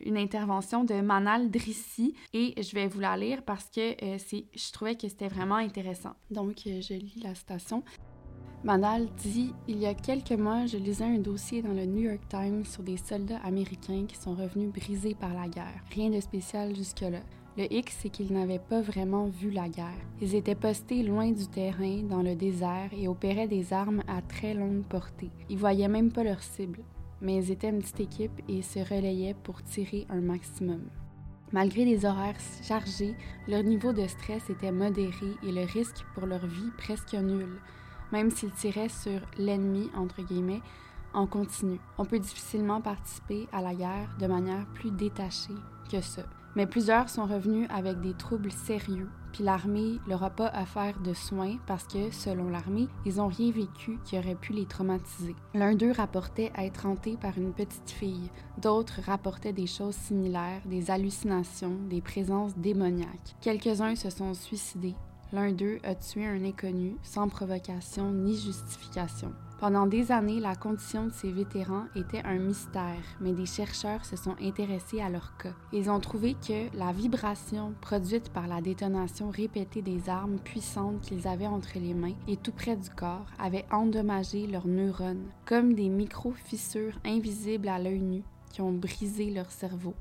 [0.01, 4.73] une intervention de Manal Drissi et je vais vous la lire parce que euh, je
[4.73, 6.15] trouvais que c'était vraiment intéressant.
[6.31, 7.83] Donc, euh, je lis la citation.
[8.65, 12.23] Manal dit Il y a quelques mois, je lisais un dossier dans le New York
[12.29, 15.85] Times sur des soldats américains qui sont revenus brisés par la guerre.
[15.95, 17.21] Rien de spécial jusque-là.
[17.57, 20.05] Le X, c'est qu'ils n'avaient pas vraiment vu la guerre.
[20.21, 24.53] Ils étaient postés loin du terrain, dans le désert, et opéraient des armes à très
[24.53, 25.31] longue portée.
[25.49, 26.81] Ils voyaient même pas leur cible.
[27.23, 30.83] Mais ils étaient une petite équipe et se relayaient pour tirer un maximum.
[31.53, 33.15] Malgré les horaires chargés,
[33.47, 37.61] leur niveau de stress était modéré et le risque pour leur vie presque nul
[38.17, 40.63] même s'ils tiraient sur l'ennemi, entre guillemets,
[41.13, 41.79] en continu.
[41.99, 45.53] On peut difficilement participer à la guerre de manière plus détachée
[45.93, 46.23] que ça.
[46.55, 51.13] Mais plusieurs sont revenus avec des troubles sérieux, puis l'armée leur a pas faire de
[51.13, 55.37] soins parce que, selon l'armée, ils ont rien vécu qui aurait pu les traumatiser.
[55.53, 60.91] L'un d'eux rapportait être hanté par une petite fille, d'autres rapportaient des choses similaires, des
[60.91, 63.37] hallucinations, des présences démoniaques.
[63.43, 64.95] Quelques-uns se sont suicidés,
[65.33, 69.33] L'un d'eux a tué un inconnu sans provocation ni justification.
[69.59, 74.15] Pendant des années, la condition de ces vétérans était un mystère, mais des chercheurs se
[74.15, 75.55] sont intéressés à leur cas.
[75.73, 81.27] Ils ont trouvé que la vibration produite par la détonation répétée des armes puissantes qu'ils
[81.27, 85.89] avaient entre les mains et tout près du corps avait endommagé leurs neurones, comme des
[85.89, 88.23] micro-fissures invisibles à l'œil nu
[88.53, 89.95] qui ont brisé leur cerveau.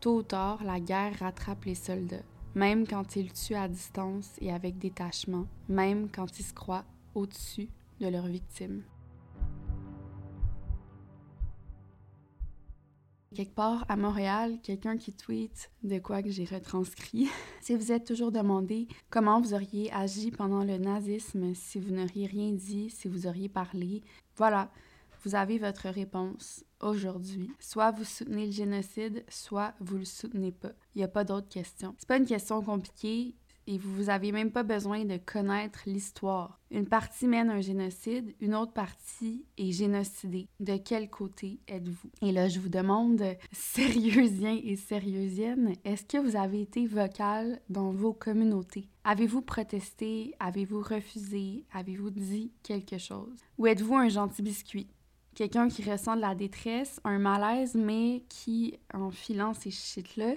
[0.00, 2.22] Tôt ou tard, la guerre rattrape les soldats
[2.54, 6.84] même quand ils tuent à distance et avec détachement, même quand ils se croient
[7.14, 7.68] au-dessus
[8.00, 8.82] de leurs victimes.
[13.32, 17.28] Quelque part à Montréal, quelqu'un qui tweet de quoi que j'ai retranscrit.
[17.60, 22.26] si vous êtes toujours demandé comment vous auriez agi pendant le nazisme, si vous n'auriez
[22.26, 24.02] rien dit, si vous auriez parlé,
[24.36, 24.72] voilà,
[25.22, 27.50] vous avez votre réponse aujourd'hui.
[27.58, 30.72] Soit vous soutenez le génocide, soit vous le soutenez pas.
[30.94, 31.94] Il n'y a pas d'autre question.
[31.98, 33.34] C'est pas une question compliquée
[33.66, 36.58] et vous n'avez même pas besoin de connaître l'histoire.
[36.70, 40.48] Une partie mène un génocide, une autre partie est génocidée.
[40.58, 42.10] De quel côté êtes-vous?
[42.22, 47.92] Et là, je vous demande, sérieusien et sérieusienne, est-ce que vous avez été vocal dans
[47.92, 48.88] vos communautés?
[49.04, 50.34] Avez-vous protesté?
[50.40, 51.64] Avez-vous refusé?
[51.72, 53.38] Avez-vous dit quelque chose?
[53.58, 54.88] Ou êtes-vous un gentil biscuit?
[55.40, 60.34] Quelqu'un qui ressent de la détresse, un malaise, mais qui, en filant ces shit-là,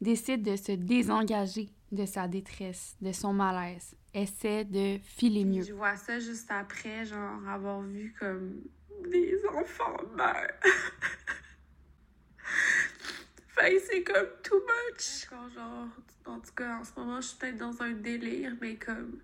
[0.00, 5.62] décide de se désengager de sa détresse, de son malaise, essaie de filer mieux.
[5.62, 8.62] Je vois ça juste après, genre, avoir vu comme
[9.10, 10.46] des enfants meurent.
[13.56, 15.26] ben c'est comme too much.
[15.52, 15.88] genre,
[16.26, 19.18] en tout cas, en ce moment, je suis peut-être dans un délire, mais comme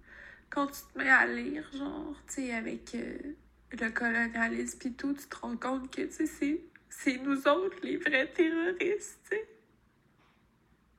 [0.51, 3.37] quand tu te mets à lire, genre, tu sais, avec euh,
[3.73, 9.35] le colonialisme et tout, tu te rends compte que, c'est nous autres les vrais terroristes,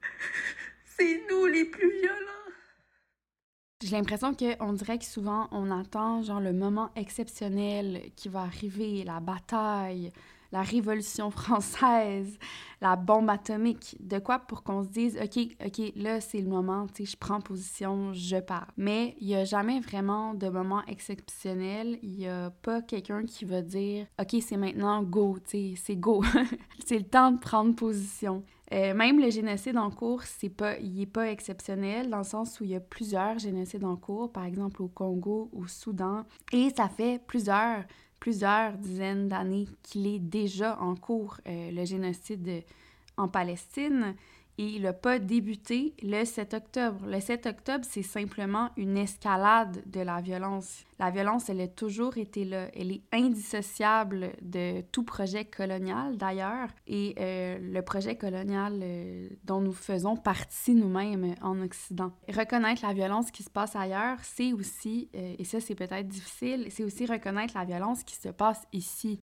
[0.86, 2.32] c'est nous les plus violents.
[3.84, 9.03] J'ai l'impression qu'on dirait que souvent on attend genre le moment exceptionnel qui va arriver,
[9.03, 10.13] la bataille,
[10.51, 12.37] la Révolution française,
[12.81, 16.87] la bombe atomique, de quoi pour qu'on se dise, OK, OK, là, c'est le moment,
[16.87, 18.71] tu sais, je prends position, je pars.
[18.75, 21.99] Mais il n'y a jamais vraiment de moment exceptionnel.
[22.01, 25.95] Il n'y a pas quelqu'un qui va dire, OK, c'est maintenant go, tu sais, c'est
[25.95, 26.23] go.
[26.85, 28.43] c'est le temps de prendre position.
[28.73, 32.59] Euh, même le génocide en cours, c'est pas, il n'est pas exceptionnel dans le sens
[32.59, 36.23] où il y a plusieurs génocides en cours, par exemple au Congo, au Soudan,
[36.53, 37.83] et ça fait plusieurs
[38.22, 42.63] plusieurs dizaines d'années qu'il est déjà en cours, euh, le génocide
[43.17, 44.15] en Palestine
[44.57, 47.05] et il n'a pas débuté le 7 octobre.
[47.07, 50.83] Le 7 octobre, c'est simplement une escalade de la violence.
[50.99, 52.67] La violence, elle a toujours été là.
[52.75, 56.69] Elle est indissociable de tout projet colonial, d'ailleurs.
[56.85, 62.11] Et euh, le projet colonial euh, dont nous faisons partie nous-mêmes en Occident.
[62.27, 66.67] Reconnaître la violence qui se passe ailleurs, c'est aussi, euh, et ça c'est peut-être difficile,
[66.69, 69.19] c'est aussi reconnaître la violence qui se passe ici.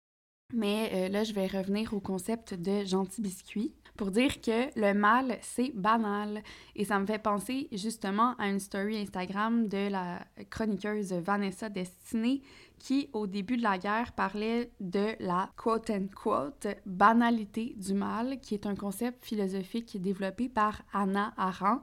[0.54, 5.38] Mais là, je vais revenir au concept de gentil biscuit pour dire que le mal,
[5.42, 6.42] c'est banal.
[6.76, 10.20] Et ça me fait penser justement à une story Instagram de la
[10.50, 12.42] chroniqueuse Vanessa Destinée
[12.80, 18.66] qui, au début de la guerre, parlait de la quote-unquote banalité du mal, qui est
[18.66, 21.82] un concept philosophique développé par Anna Arendt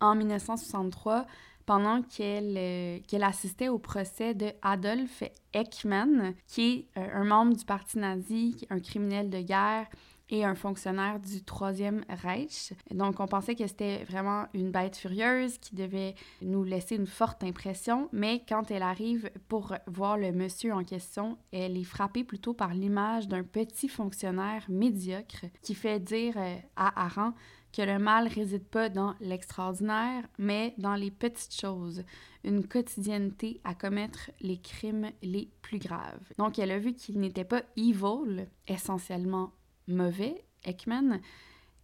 [0.00, 1.26] en 1963
[1.66, 5.22] pendant qu'elle euh, assistait au procès de Adolf
[5.54, 9.86] Eichmann, qui est euh, un membre du parti nazi, un criminel de guerre,
[10.30, 12.72] et un fonctionnaire du Troisième Reich.
[12.90, 17.44] Donc, on pensait que c'était vraiment une bête furieuse qui devait nous laisser une forte
[17.44, 22.54] impression, mais quand elle arrive pour voir le monsieur en question, elle est frappée plutôt
[22.54, 27.34] par l'image d'un petit fonctionnaire médiocre qui fait dire euh, à Aran
[27.74, 32.04] que le mal réside pas dans l'extraordinaire, mais dans les petites choses,
[32.44, 36.32] une quotidienneté à commettre les crimes les plus graves.
[36.38, 39.52] Donc elle a vu qu'il n'était pas evil, essentiellement
[39.88, 41.20] mauvais, Ekman,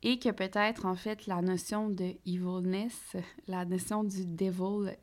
[0.03, 4.97] et que peut-être en fait la notion de evilness, la notion du devil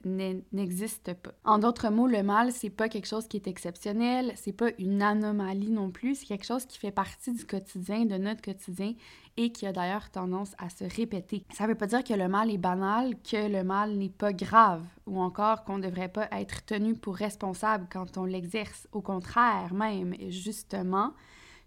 [0.52, 1.34] n'existe pas.
[1.46, 5.02] En d'autres mots, le mal c'est pas quelque chose qui est exceptionnel, c'est pas une
[5.02, 8.94] anomalie non plus, c'est quelque chose qui fait partie du quotidien, de notre quotidien
[9.40, 11.46] et qui a d'ailleurs tendance à se répéter.
[11.54, 14.84] Ça veut pas dire que le mal est banal, que le mal n'est pas grave
[15.06, 18.88] ou encore qu'on ne devrait pas être tenu pour responsable quand on l'exerce.
[18.92, 21.14] Au contraire, même, justement,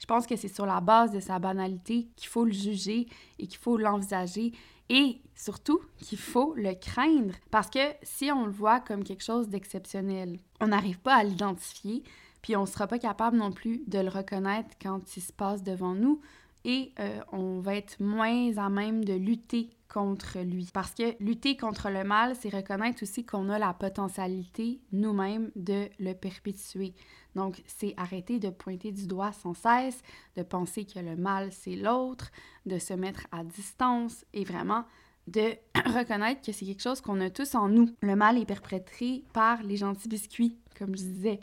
[0.01, 3.07] je pense que c'est sur la base de sa banalité qu'il faut le juger
[3.39, 4.53] et qu'il faut l'envisager
[4.89, 7.35] et surtout qu'il faut le craindre.
[7.51, 12.03] Parce que si on le voit comme quelque chose d'exceptionnel, on n'arrive pas à l'identifier,
[12.43, 15.63] puis on ne sera pas capable non plus de le reconnaître quand il se passe
[15.63, 16.21] devant nous
[16.65, 20.70] et euh, on va être moins à même de lutter contre lui.
[20.72, 25.88] Parce que lutter contre le mal, c'est reconnaître aussi qu'on a la potentialité nous-mêmes de
[25.99, 26.95] le perpétuer.
[27.34, 30.03] Donc, c'est arrêter de pointer du doigt sans cesse,
[30.36, 32.30] de penser que le mal, c'est l'autre,
[32.66, 34.84] de se mettre à distance et vraiment
[35.26, 37.88] de reconnaître que c'est quelque chose qu'on a tous en nous.
[38.01, 41.41] Le mal est perpétré par les gentils biscuits, comme je disais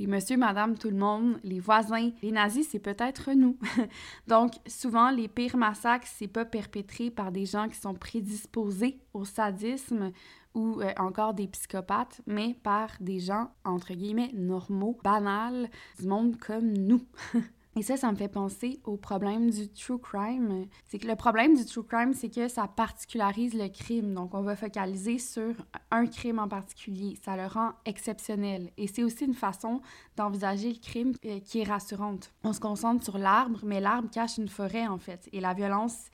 [0.00, 2.10] les monsieur, madame, tout le monde, les voisins.
[2.22, 3.58] Les nazis, c'est peut-être nous.
[4.26, 9.26] Donc, souvent, les pires massacres, c'est pas perpétré par des gens qui sont prédisposés au
[9.26, 10.10] sadisme
[10.54, 16.38] ou euh, encore des psychopathes, mais par des gens, entre guillemets, normaux, banals, du monde
[16.38, 17.04] comme nous.
[17.76, 20.66] Et ça, ça me fait penser au problème du true crime.
[20.86, 24.12] C'est que le problème du true crime, c'est que ça particularise le crime.
[24.12, 25.54] Donc, on va focaliser sur
[25.92, 27.16] un crime en particulier.
[27.24, 28.70] Ça le rend exceptionnel.
[28.76, 29.80] Et c'est aussi une façon
[30.16, 32.32] d'envisager le crime euh, qui est rassurante.
[32.42, 35.28] On se concentre sur l'arbre, mais l'arbre cache une forêt, en fait.
[35.32, 36.10] Et la violence,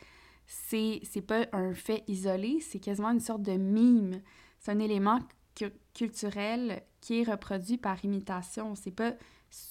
[0.46, 4.20] c'est, c'est pas un fait isolé, c'est quasiment une sorte de mime.
[4.58, 5.20] C'est un élément
[5.94, 8.74] culturel qui est reproduit par imitation.
[8.74, 9.14] C'est pas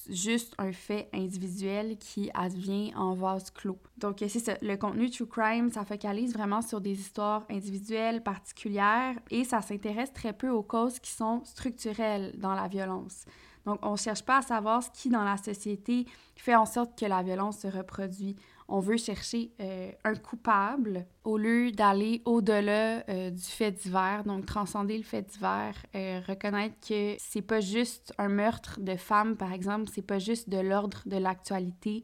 [0.09, 3.79] juste un fait individuel qui advient en vase clos.
[3.97, 4.55] Donc, c'est ça.
[4.61, 10.13] Le contenu True Crime, ça focalise vraiment sur des histoires individuelles, particulières, et ça s'intéresse
[10.13, 13.25] très peu aux causes qui sont structurelles dans la violence.
[13.65, 16.05] Donc, on ne cherche pas à savoir ce qui, dans la société,
[16.35, 18.35] fait en sorte que la violence se reproduit
[18.67, 24.45] on veut chercher euh, un coupable au lieu d'aller au-delà euh, du fait divers, donc
[24.45, 29.53] transcender le fait divers, euh, reconnaître que c'est pas juste un meurtre de femme, par
[29.53, 32.03] exemple, c'est pas juste de l'ordre de l'actualité,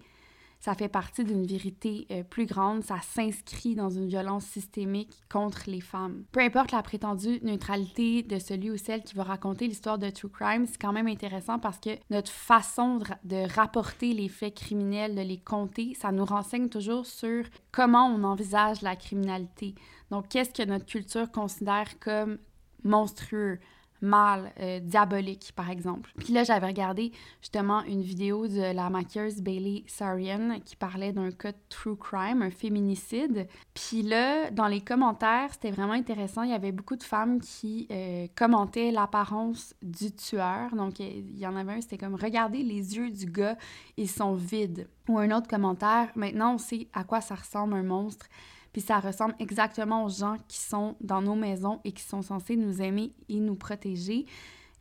[0.62, 5.64] ça fait partie d'une vérité euh, plus grande, ça s'inscrit dans une violence systémique contre
[5.68, 6.24] les femmes.
[6.32, 10.30] Peu importe la prétendue neutralité de celui ou celle qui va raconter l'histoire de True
[10.30, 15.22] Crime, c'est quand même intéressant parce que notre façon de, rapporter les faits criminels, de
[15.22, 19.74] les compter, ça nous renseigne toujours sur comment on envisage la criminalité.
[20.12, 22.38] Donc, qu'est-ce que notre culture considère comme
[22.84, 23.60] monstrueux,
[24.02, 26.12] mal, euh, diabolique, par exemple.
[26.18, 31.32] Puis là, j'avais regardé justement une vidéo de la maquilleuse Bailey Sarian qui parlait d'un
[31.32, 33.48] cas de true crime, un féminicide.
[33.74, 36.44] Puis là, dans les commentaires, c'était vraiment intéressant.
[36.44, 40.76] Il y avait beaucoup de femmes qui euh, commentaient l'apparence du tueur.
[40.76, 43.58] Donc, il y en avait un, c'était comme Regardez les yeux du gars,
[43.98, 44.88] ils sont vides.
[45.08, 48.28] Ou un autre commentaire Maintenant, on sait à quoi ça ressemble un monstre.
[48.72, 52.56] Puis ça ressemble exactement aux gens qui sont dans nos maisons et qui sont censés
[52.56, 54.26] nous aimer et nous protéger.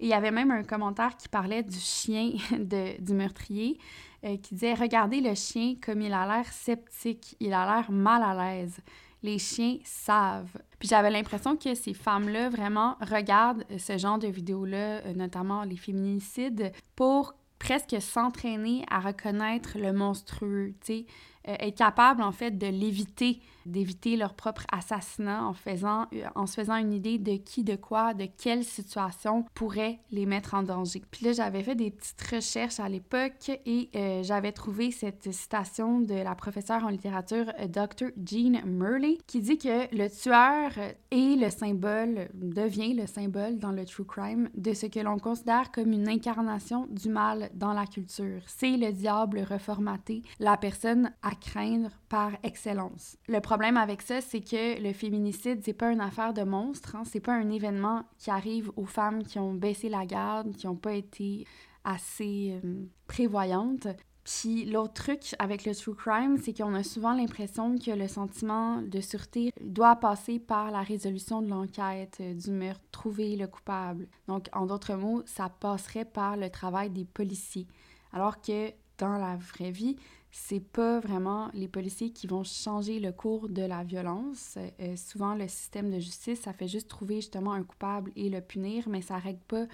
[0.01, 3.79] Et il y avait même un commentaire qui parlait du chien de, du meurtrier,
[4.25, 8.23] euh, qui disait Regardez le chien comme il a l'air sceptique, il a l'air mal
[8.23, 8.79] à l'aise.
[9.23, 10.57] Les chiens savent.
[10.79, 15.77] Puis j'avais l'impression que ces femmes-là vraiment regardent ce genre de vidéos-là, euh, notamment les
[15.77, 21.07] féminicides, pour presque s'entraîner à reconnaître le monstrueux, tu sais,
[21.49, 26.47] euh, être capable en fait de l'éviter, d'éviter leur propre assassinat en faisant, euh, en
[26.47, 30.63] se faisant une idée de qui, de quoi, de quelle situation pourrait les mettre en
[30.63, 31.03] danger.
[31.11, 36.01] Puis là, j'avais fait des petites recherches à l'époque et euh, j'avais trouvé cette citation
[36.01, 38.09] de la professeure en littérature Dr.
[38.25, 40.71] Jean Murley qui dit que le tueur
[41.11, 45.71] est le symbole, devient le symbole dans le true crime de ce que l'on considère
[45.71, 48.43] comme une incarnation du mal dans la culture.
[48.47, 53.17] C'est le diable reformaté, la personne à craindre par excellence.
[53.29, 57.03] Le problème avec ça, c'est que le féminicide, c'est pas une affaire de monstre, hein?
[57.05, 60.77] c'est pas un événement qui arrive aux femmes qui ont baissé la garde, qui n'ont
[60.77, 61.45] pas été
[61.83, 63.89] assez euh, prévoyantes.
[64.23, 68.83] Puis l'autre truc avec le true crime, c'est qu'on a souvent l'impression que le sentiment
[68.83, 74.07] de sûreté doit passer par la résolution de l'enquête, euh, du meurtre, trouver le coupable.
[74.29, 77.67] Donc, en d'autres mots, ça passerait par le travail des policiers.
[78.13, 79.97] Alors que dans la vraie vie,
[80.33, 84.57] c'est pas vraiment les policiers qui vont changer le cours de la violence.
[84.81, 88.41] Euh, souvent, le système de justice, ça fait juste trouver justement un coupable et le
[88.41, 89.67] punir, mais ça règle pas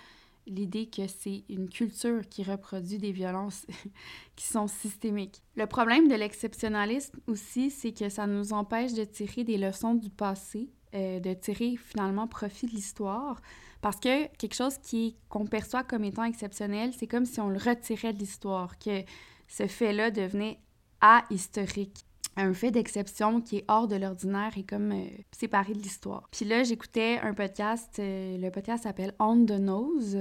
[0.46, 3.66] l'idée que c'est une culture qui reproduit des violences
[4.36, 5.42] qui sont systémiques.
[5.56, 10.08] Le problème de l'exceptionnalisme aussi, c'est que ça nous empêche de tirer des leçons du
[10.08, 13.42] passé, euh, de tirer finalement profit de l'histoire.
[13.82, 14.78] Parce que quelque chose
[15.28, 19.04] qu'on perçoit comme étant exceptionnel, c'est comme si on le retirait de l'histoire, que
[19.48, 20.58] ce fait-là devenait
[21.00, 22.04] ahistorique.
[22.36, 26.28] Un fait d'exception qui est hors de l'ordinaire et comme euh, séparé de l'histoire.
[26.30, 30.18] Puis là, j'écoutais un podcast, euh, le podcast s'appelle On the Nose,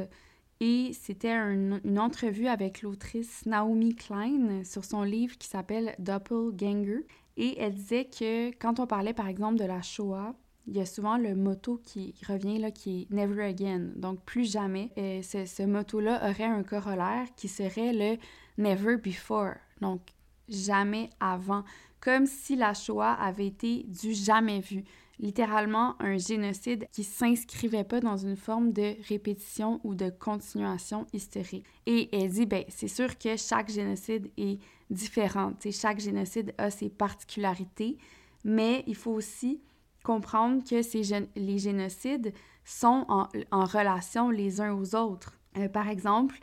[0.61, 7.05] et c'était une entrevue avec l'autrice Naomi Klein sur son livre qui s'appelle Doppelganger.
[7.35, 10.33] Et elle disait que quand on parlait par exemple de la Shoah,
[10.67, 14.49] il y a souvent le motto qui revient là, qui est Never Again, donc plus
[14.49, 14.91] jamais.
[14.95, 18.17] Et ce, ce motto-là aurait un corollaire qui serait le
[18.57, 20.01] Never Before, donc
[20.47, 21.63] jamais avant,
[21.99, 24.83] comme si la Shoah avait été du jamais vu,
[25.19, 31.65] littéralement un génocide qui s'inscrivait pas dans une forme de répétition ou de continuation historique.
[31.85, 36.89] Et elle dit, ben c'est sûr que chaque génocide est différent, chaque génocide a ses
[36.89, 37.97] particularités,
[38.43, 39.61] mais il faut aussi
[40.03, 42.33] comprendre que les génocides
[42.63, 45.37] sont en, relation les uns aux autres.
[45.57, 46.37] Euh, par exemple,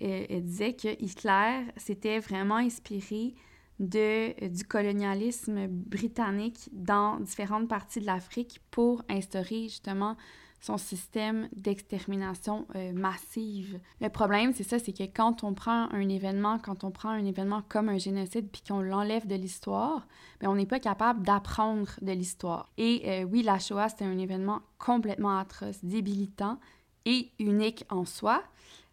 [0.00, 3.34] euh, elle disait que Hitler s'était vraiment inspiré
[3.78, 10.16] de, du colonialisme britannique dans différentes parties de l'Afrique pour instaurer justement
[10.62, 13.80] son système d'extermination euh, massive.
[14.00, 17.24] Le problème, c'est ça, c'est que quand on prend un événement, quand on prend un
[17.24, 20.06] événement comme un génocide, puis qu'on l'enlève de l'histoire,
[20.40, 22.70] bien, on n'est pas capable d'apprendre de l'histoire.
[22.78, 26.60] Et euh, oui, la Shoah, c'est un événement complètement atroce, débilitant
[27.06, 28.44] et unique en soi,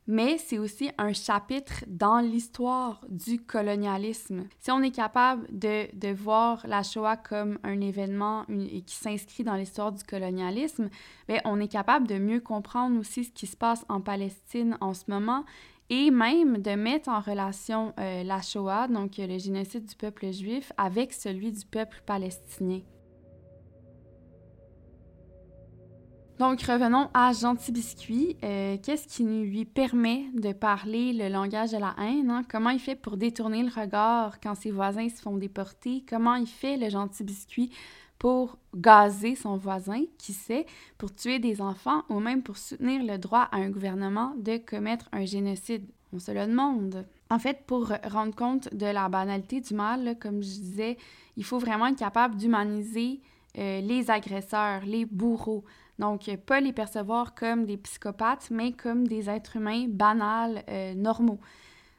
[0.09, 4.45] mais c'est aussi un chapitre dans l'histoire du colonialisme.
[4.57, 9.53] Si on est capable de, de voir la Shoah comme un événement qui s'inscrit dans
[9.53, 10.89] l'histoire du colonialisme,
[11.27, 14.95] bien, on est capable de mieux comprendre aussi ce qui se passe en Palestine en
[14.95, 15.45] ce moment
[15.91, 20.71] et même de mettre en relation euh, la Shoah, donc le génocide du peuple juif,
[20.77, 22.81] avec celui du peuple palestinien.
[26.39, 28.37] Donc, revenons à Gentil Biscuit.
[28.45, 32.29] Euh, qu'est-ce qui lui permet de parler le langage de la haine?
[32.29, 32.43] Hein?
[32.49, 36.05] Comment il fait pour détourner le regard quand ses voisins se font déporter?
[36.07, 37.71] Comment il fait le Gentil Biscuit
[38.19, 40.65] pour gazer son voisin, qui sait,
[40.97, 45.09] pour tuer des enfants ou même pour soutenir le droit à un gouvernement de commettre
[45.11, 45.89] un génocide?
[46.13, 47.05] On se le demande.
[47.29, 50.97] En fait, pour rendre compte de la banalité du mal, comme je disais,
[51.35, 53.19] il faut vraiment être capable d'humaniser
[53.57, 55.65] euh, les agresseurs, les bourreaux.
[55.99, 61.39] Donc, pas les percevoir comme des psychopathes, mais comme des êtres humains banals, euh, normaux.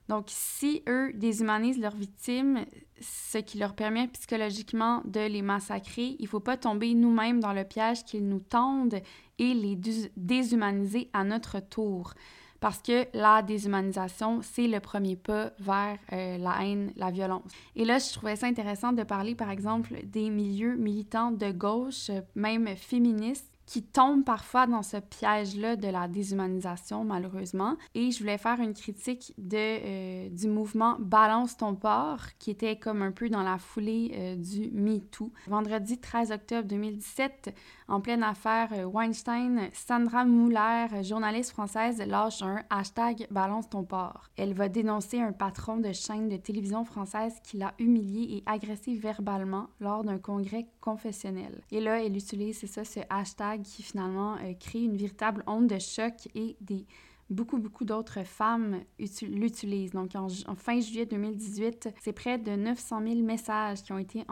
[0.09, 2.65] Donc, si eux déshumanisent leurs victimes,
[3.01, 7.53] ce qui leur permet psychologiquement de les massacrer, il ne faut pas tomber nous-mêmes dans
[7.53, 9.01] le piège qu'ils nous tendent
[9.39, 9.79] et les
[10.17, 12.15] déshumaniser à notre tour.
[12.59, 17.43] Parce que la déshumanisation, c'est le premier pas vers euh, la haine, la violence.
[17.77, 22.11] Et là, je trouvais ça intéressant de parler, par exemple, des milieux militants de gauche,
[22.35, 27.77] même féministes, qui tombent parfois dans ce piège-là de la déshumanisation, malheureusement.
[27.95, 32.75] Et je voulais faire une critique de, euh, du mouvement Balance ton port, qui était
[32.75, 35.31] comme un peu dans la foulée euh, du MeToo.
[35.47, 37.55] Vendredi 13 octobre 2017,
[37.87, 44.31] en pleine affaire euh, Weinstein, Sandra Muller, journaliste française, lâche un hashtag Balance ton port.
[44.37, 48.95] Elle va dénoncer un patron de chaîne de télévision française qui l'a humilié et agressé
[48.95, 51.63] verbalement lors d'un congrès confessionnel.
[51.71, 55.69] Et là, elle utilise, c'est ça, ce hashtag qui finalement euh, crée une véritable onde
[55.69, 56.87] de choc et des
[57.31, 59.93] beaucoup, beaucoup d'autres femmes l'utilisent.
[59.93, 64.25] Donc, en, fin juillet 2018, c'est près de 900 000 messages qui ont été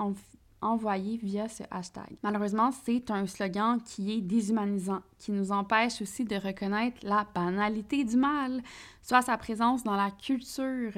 [0.61, 2.16] envoyés via ce hashtag.
[2.24, 8.03] Malheureusement, c'est un slogan qui est déshumanisant, qui nous empêche aussi de reconnaître la banalité
[8.03, 8.61] du mal,
[9.01, 10.93] soit sa présence dans la culture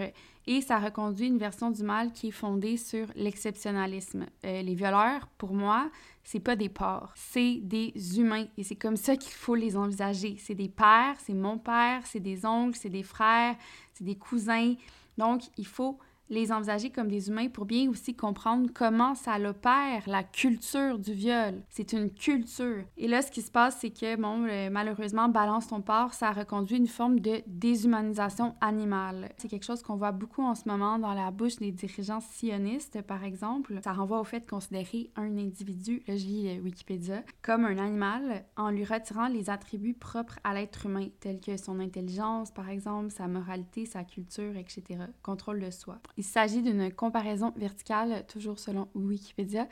[0.47, 4.26] et ça reconduit une version du mal qui est fondée sur l'exceptionnalisme.
[4.45, 5.91] Euh, les violeurs, pour moi,
[6.22, 10.36] c'est pas des porcs, c'est des humains et c'est comme ça qu'il faut les envisager.
[10.38, 13.56] C'est des pères, c'est mon père, c'est des oncles, c'est des frères,
[13.94, 14.74] c'est des cousins.
[15.18, 15.98] Donc, il faut
[16.31, 21.12] les envisager comme des humains pour bien aussi comprendre comment ça opère, la culture du
[21.12, 21.62] viol.
[21.68, 22.85] C'est une culture.
[22.97, 26.76] Et là, ce qui se passe, c'est que, bon, malheureusement, balance ton porc, ça reconduit
[26.76, 29.31] une forme de déshumanisation animale.
[29.37, 33.03] C'est quelque chose qu'on voit beaucoup en ce moment dans la bouche des dirigeants sionistes,
[33.03, 33.78] par exemple.
[33.83, 37.78] Ça renvoie au fait de considérer un individu, là je lis euh, Wikipédia, comme un
[37.78, 42.68] animal en lui retirant les attributs propres à l'être humain, tels que son intelligence, par
[42.68, 45.01] exemple, sa moralité, sa culture, etc.
[45.22, 45.99] Contrôle de soi.
[46.20, 49.66] Il s'agit d'une comparaison verticale, toujours selon Wikipédia,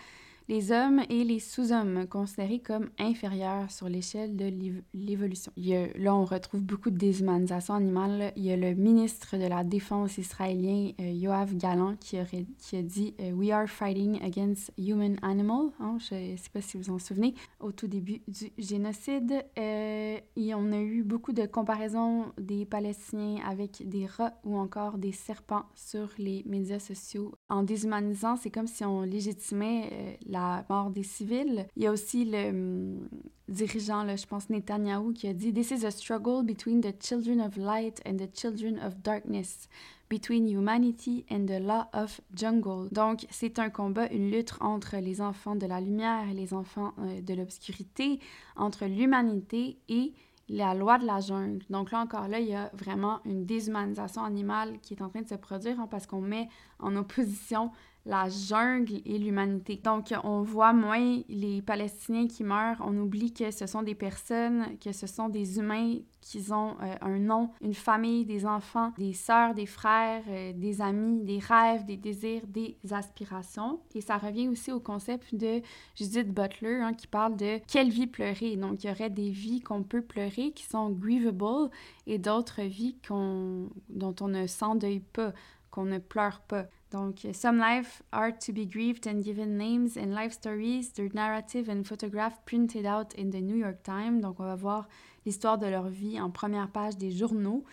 [0.48, 4.50] les hommes et les sous-hommes considérés comme inférieurs sur l'échelle de
[4.94, 5.52] l'évolution.
[5.56, 8.32] Là, on retrouve beaucoup de déshumanisation animale.
[8.34, 12.76] Il y a le ministre de la Défense israélien, euh, Yoav Galan, qui, aurait, qui
[12.76, 15.70] a dit euh, We are fighting against human animal.
[15.80, 19.44] Hein, je ne sais pas si vous vous en souvenez, au tout début du génocide.
[19.58, 24.96] Euh, et on a eu beaucoup de comparaisons des Palestiniens avec des rats ou encore
[24.96, 27.32] des serpents sur les médias sociaux.
[27.50, 31.66] En déshumanisant, c'est comme si on légitimait la la mort des civils.
[31.76, 33.08] Il y a aussi le hum,
[33.48, 37.56] dirigeant, je pense Netanyahu, qui a dit This is a struggle between the children of
[37.56, 39.68] light and the children of darkness,
[40.08, 42.88] between humanity and the law of jungle.
[42.92, 46.92] Donc, c'est un combat, une lutte entre les enfants de la lumière et les enfants
[46.98, 48.20] euh, de l'obscurité,
[48.56, 50.12] entre l'humanité et
[50.48, 51.64] la loi de la jungle.
[51.68, 55.20] Donc là encore, là, il y a vraiment une déshumanisation animale qui est en train
[55.20, 57.70] de se produire hein, parce qu'on met en opposition
[58.08, 59.78] la jungle et l'humanité.
[59.84, 64.78] Donc, on voit moins les Palestiniens qui meurent, on oublie que ce sont des personnes,
[64.82, 69.12] que ce sont des humains qui ont euh, un nom, une famille, des enfants, des
[69.12, 73.80] sœurs, des frères, euh, des amis, des rêves, des désirs, des aspirations.
[73.94, 75.60] Et ça revient aussi au concept de
[75.94, 78.56] Judith Butler hein, qui parle de quelle vie pleurer.
[78.56, 81.70] Donc, il y aurait des vies qu'on peut pleurer qui sont grievable
[82.06, 85.34] et d'autres vies dont on ne s'endeuille pas,
[85.70, 86.64] qu'on ne pleure pas.
[86.90, 91.68] Donc, Some Life are to be grieved and given names and life stories, their narrative
[91.68, 94.20] and photograph printed out in the New York Times.
[94.22, 94.88] Donc, on va voir
[95.26, 97.64] l'histoire de leur vie en première page des journaux.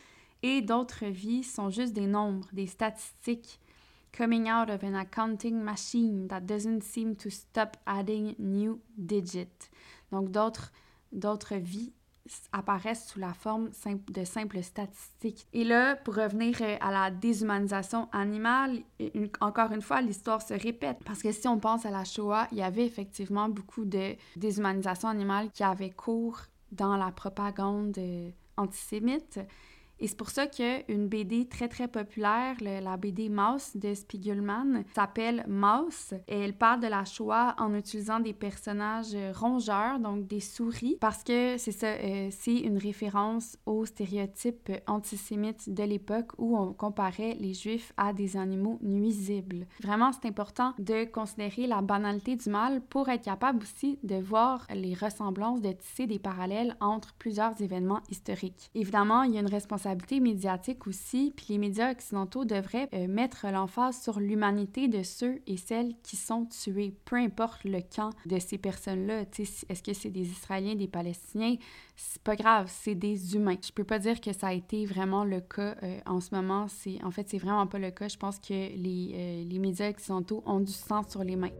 [0.43, 3.59] Et d'autres vies sont juste des nombres, des statistiques
[4.11, 9.69] coming out of an accounting machine that doesn't seem to stop adding new digits.
[10.11, 11.93] Donc, d'autres vies
[12.51, 13.69] apparaissent sous la forme
[14.09, 15.47] de simples statistiques.
[15.53, 18.81] Et là, pour revenir euh, à la déshumanisation animale,
[19.41, 20.97] encore une fois, l'histoire se répète.
[21.05, 25.09] Parce que si on pense à la Shoah, il y avait effectivement beaucoup de déshumanisation
[25.09, 26.39] animale qui avait cours
[26.71, 29.39] dans la propagande euh, antisémite.
[29.99, 35.45] Et c'est pour ça qu'une BD très très populaire, la BD Mouse de Spiegelman, s'appelle
[35.47, 36.13] Mouse.
[36.27, 41.23] Et elle parle de la Shoah en utilisant des personnages rongeurs, donc des souris, parce
[41.23, 47.35] que c'est ça, euh, c'est une référence aux stéréotypes antisémites de l'époque où on comparait
[47.39, 49.65] les Juifs à des animaux nuisibles.
[49.81, 54.67] Vraiment, c'est important de considérer la banalité du mal pour être capable aussi de voir
[54.73, 58.69] les ressemblances, de tisser des parallèles entre plusieurs événements historiques.
[58.75, 63.07] Évidemment, il y a une responsabilité responsabilité médiatique aussi, puis les médias occidentaux devraient euh,
[63.07, 68.09] mettre l'emphase sur l'humanité de ceux et celles qui sont tués, peu importe le camp
[68.25, 69.25] de ces personnes-là.
[69.37, 71.55] Est-ce que c'est des Israéliens, des Palestiniens?
[71.95, 73.57] C'est pas grave, c'est des humains.
[73.63, 76.65] Je peux pas dire que ça a été vraiment le cas euh, en ce moment.
[77.03, 78.07] En fait, c'est vraiment pas le cas.
[78.07, 81.51] Je pense que les, euh, les médias occidentaux ont du sang sur les mains.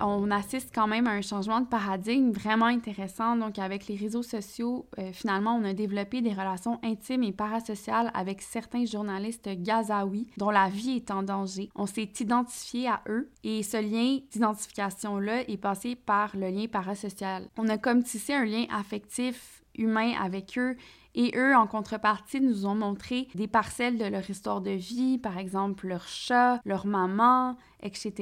[0.00, 3.36] On assiste quand même à un changement de paradigme vraiment intéressant.
[3.36, 8.10] Donc, avec les réseaux sociaux, euh, finalement, on a développé des relations intimes et parasociales
[8.14, 11.70] avec certains journalistes gazaouis dont la vie est en danger.
[11.74, 17.48] On s'est identifié à eux et ce lien d'identification-là est passé par le lien parasocial.
[17.58, 20.76] On a comme tissé un lien affectif humain avec eux
[21.14, 25.38] et eux, en contrepartie, nous ont montré des parcelles de leur histoire de vie, par
[25.38, 28.12] exemple leur chat, leur maman, etc.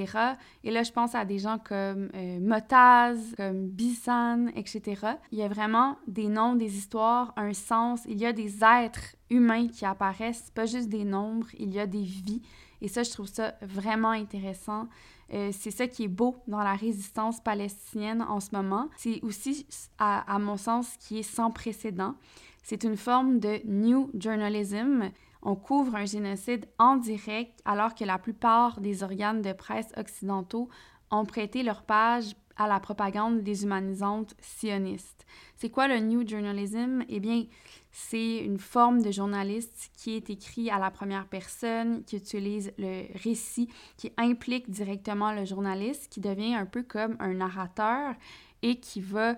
[0.65, 5.03] Et là, je pense à des gens comme euh, Motaz, comme Bissan, etc.
[5.33, 8.03] Il y a vraiment des noms, des histoires, un sens.
[8.09, 11.87] Il y a des êtres humains qui apparaissent, pas juste des nombres, il y a
[11.87, 12.43] des vies.
[12.81, 14.89] Et ça, je trouve ça vraiment intéressant.
[15.35, 18.89] Euh, c'est ça qui est beau dans la résistance palestinienne en ce moment.
[18.97, 19.67] C'est aussi,
[19.99, 22.15] à, à mon sens, qui est sans précédent.
[22.63, 25.11] C'est une forme de New Journalism.
[25.43, 30.69] On couvre un génocide en direct alors que la plupart des organes de presse occidentaux
[31.11, 35.25] ont prêté leur page à la propagande déshumanisante sioniste.
[35.57, 37.05] C'est quoi le New Journalism?
[37.09, 37.45] Eh bien,
[37.93, 43.07] c'est une forme de journaliste qui est écrit à la première personne, qui utilise le
[43.23, 48.15] récit, qui implique directement le journaliste, qui devient un peu comme un narrateur
[48.63, 49.37] et qui va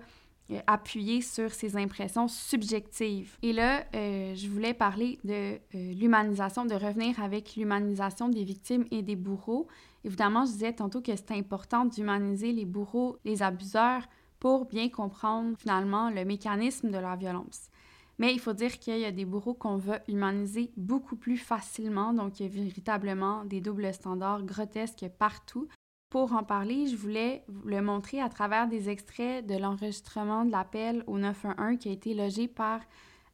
[0.51, 3.37] euh, appuyer sur ses impressions subjectives.
[3.41, 5.57] Et là, euh, je voulais parler de euh,
[5.93, 9.67] l'humanisation, de revenir avec l'humanisation des victimes et des bourreaux.
[10.03, 14.03] Évidemment, je disais tantôt que c'est important d'humaniser les bourreaux, les abuseurs,
[14.39, 17.69] pour bien comprendre finalement le mécanisme de la violence.
[18.17, 22.13] Mais il faut dire qu'il y a des bourreaux qu'on va humaniser beaucoup plus facilement,
[22.13, 25.67] donc il y a véritablement des doubles standards grotesques partout.
[26.11, 31.05] Pour en parler, je voulais le montrer à travers des extraits de l'enregistrement de l'appel
[31.07, 32.81] au 911 qui a été logé par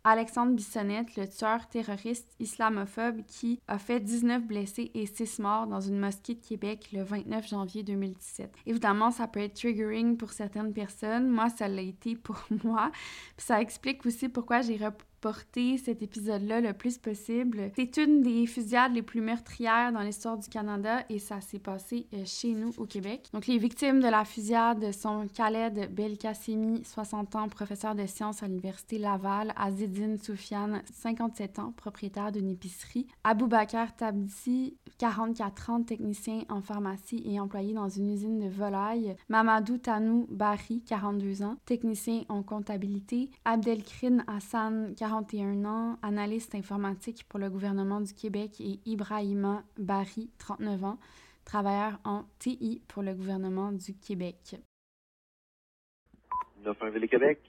[0.03, 5.82] Alexandre Bissonnette, le tueur terroriste islamophobe qui a fait 19 blessés et 6 morts dans
[5.82, 8.53] une mosquée de Québec le 29 janvier 2017.
[8.67, 11.28] Évidemment, ça peut être triggering pour certaines personnes.
[11.28, 12.91] Moi, ça l'a été pour moi.
[13.38, 14.78] ça explique aussi pourquoi j'ai
[15.22, 17.72] porter cet épisode-là le plus possible.
[17.76, 22.07] C'est une des fusillades les plus meurtrières dans l'histoire du Canada et ça s'est passé
[22.13, 23.30] euh, chez nous au Québec.
[23.34, 28.47] Donc les victimes de la fusillade sont Khaled Belkacemi, 60 ans, professeur de sciences à
[28.47, 33.07] l'Université Laval, Azedine Soufiane, 57 ans, propriétaire d'une épicerie,
[33.47, 39.78] Bakar Tabdi, 44 ans, technicien en pharmacie et employé dans une usine de volailles, Mamadou
[39.78, 47.49] Tanou Bari, 42 ans, technicien en comptabilité, Abdelkrin Hassan, 41 ans, analyste informatique pour le
[47.49, 50.97] gouvernement du Québec, et Ibrahima Bari, 39 ans,
[51.45, 54.58] travailleur en TI pour le gouvernement du Québec.
[56.60, 57.39] Ville Québec?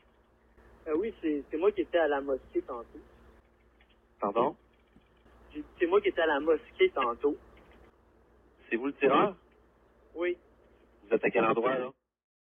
[0.86, 3.00] Euh, oui, c'est moi qui étais à la mosquée tantôt.
[4.20, 4.56] Pardon?
[5.80, 7.36] C'est moi qui étais à la mosquée tantôt.
[8.70, 9.34] C'est vous le tireur?
[10.14, 10.36] Oui.
[11.02, 11.90] Vous êtes à quel endroit, là?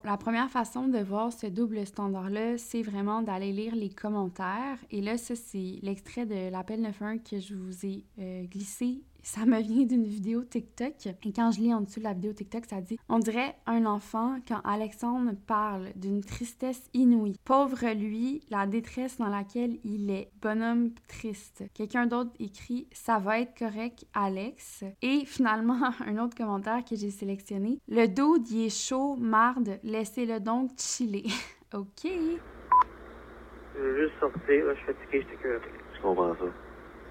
[0.03, 4.78] La première façon de voir ce double standard-là, c'est vraiment d'aller lire les commentaires.
[4.90, 9.46] Et là, ça, c'est l'extrait de l'appel 91 que je vous ai euh, glissé ça
[9.46, 10.94] me vient d'une vidéo TikTok.
[11.06, 13.86] Et quand je lis en dessous de la vidéo TikTok, ça dit On dirait un
[13.86, 17.36] enfant quand Alexandre parle d'une tristesse inouïe.
[17.44, 20.30] Pauvre lui, la détresse dans laquelle il est.
[20.40, 21.64] Bonhomme triste.
[21.74, 24.84] Quelqu'un d'autre écrit Ça va être correct, Alex.
[25.02, 30.40] Et finalement, un autre commentaire que j'ai sélectionné Le dos il est chaud, marde, laissez-le
[30.40, 31.24] donc chiller.
[31.74, 32.04] ok.
[32.04, 35.60] Je veux juste sortir, je suis fatigué, j'étais que.
[35.96, 36.44] Je comprends ça.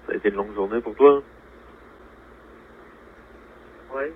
[0.06, 1.22] Ça a été une longue journée pour toi?
[3.94, 4.12] Oui.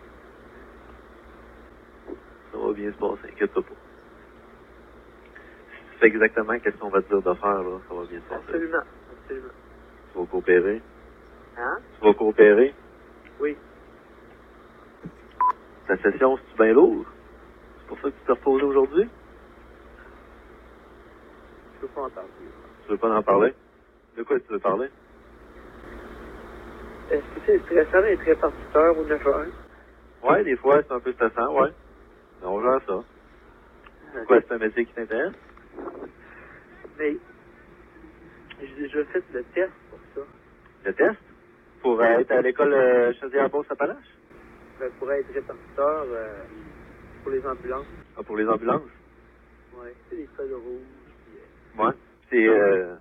[2.52, 3.68] Ça va bien se passer, inquiète-toi pas.
[5.70, 8.20] Si tu fais exactement ce qu'on va te dire de faire, là, ça va bien
[8.20, 8.42] se passer.
[8.44, 9.48] Absolument, absolument.
[10.12, 10.82] Tu vas coopérer?
[11.56, 11.78] Hein?
[11.98, 12.74] Tu vas coopérer?
[13.40, 13.56] Oui.
[15.88, 17.04] Ta session, c'est-tu bien lourd?
[17.78, 19.08] C'est pour ça que tu t'es reposé aujourd'hui?
[21.76, 22.30] Je veux pas en parler.
[22.84, 23.54] Tu veux pas en parler?
[24.16, 24.88] De quoi tu veux parler?
[27.10, 29.63] Est-ce que c'est stressant d'être répartiteur au 9 1
[30.24, 31.70] Ouais, des fois, c'est un peu stressant, ouais.
[32.40, 33.04] Mais on gère ça.
[34.14, 35.34] Pourquoi c'est un métier qui t'intéresse?
[36.98, 37.16] Mais
[38.60, 40.20] j'ai déjà fait le test pour ça.
[40.84, 41.18] Le test?
[41.82, 44.18] Pour euh, être à l'école euh, Chaudière-Beauce-Appalaches?
[44.80, 46.44] Ben, pour être répartiteur euh,
[47.22, 47.86] pour les ambulances.
[48.16, 48.90] Ah, pour les ambulances?
[49.72, 50.86] Ouais, c'est les codes rouges.
[51.76, 51.82] Euh...
[51.84, 51.92] Ouais.
[52.30, 52.96] c'est euh,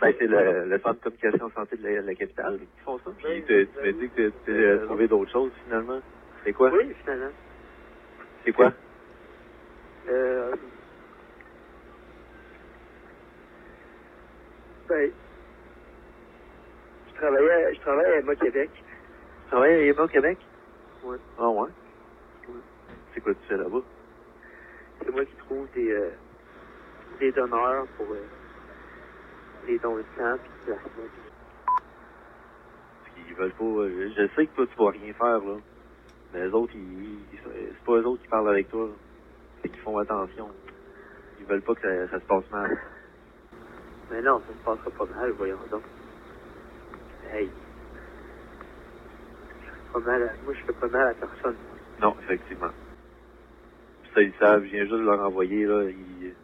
[0.00, 2.98] ben, c'est le, le centre de communication santé de la, de la capitale qui font
[3.00, 3.10] ça.
[3.18, 6.00] Puis tu, tu m'as dit que tu as trouvé d'autres choses finalement.
[6.46, 6.70] C'est quoi?
[6.70, 7.32] Oui, finalement.
[8.44, 8.72] C'est quoi?
[10.08, 10.54] Euh...
[14.88, 15.10] Ben,
[17.08, 18.70] je travaillais, je travaille à Emma Québec.
[18.72, 20.38] Tu travailles à Emma Québec?
[21.02, 21.16] Ouais.
[21.36, 21.70] Ah ouais?
[23.12, 23.82] C'est quoi tu fais là-bas?
[25.02, 26.10] C'est moi qui trouve des, euh,
[27.18, 28.24] des donneurs pour euh,
[29.66, 31.02] les dons de sang puis de plasma.
[33.16, 33.64] Ils veulent pas.
[33.64, 35.56] euh, Je sais que toi tu vas rien faire là.
[36.36, 38.90] Mais les autres, ils, c'est pas eux autres qui parlent avec toi.
[39.62, 40.50] C'est qu'ils font attention.
[41.40, 42.78] Ils veulent pas que ça, ça se passe mal.
[44.10, 45.82] Mais non, ça se passera pas mal, voyons donc.
[47.32, 47.50] Hey.
[49.48, 51.56] Je fais pas mal à- moi, je fais pas mal à personne.
[52.00, 52.70] Non, effectivement.
[54.14, 54.62] Ça, ils savent.
[54.64, 55.84] Je viens juste de leur envoyer là.
[55.84, 56.34] Ils...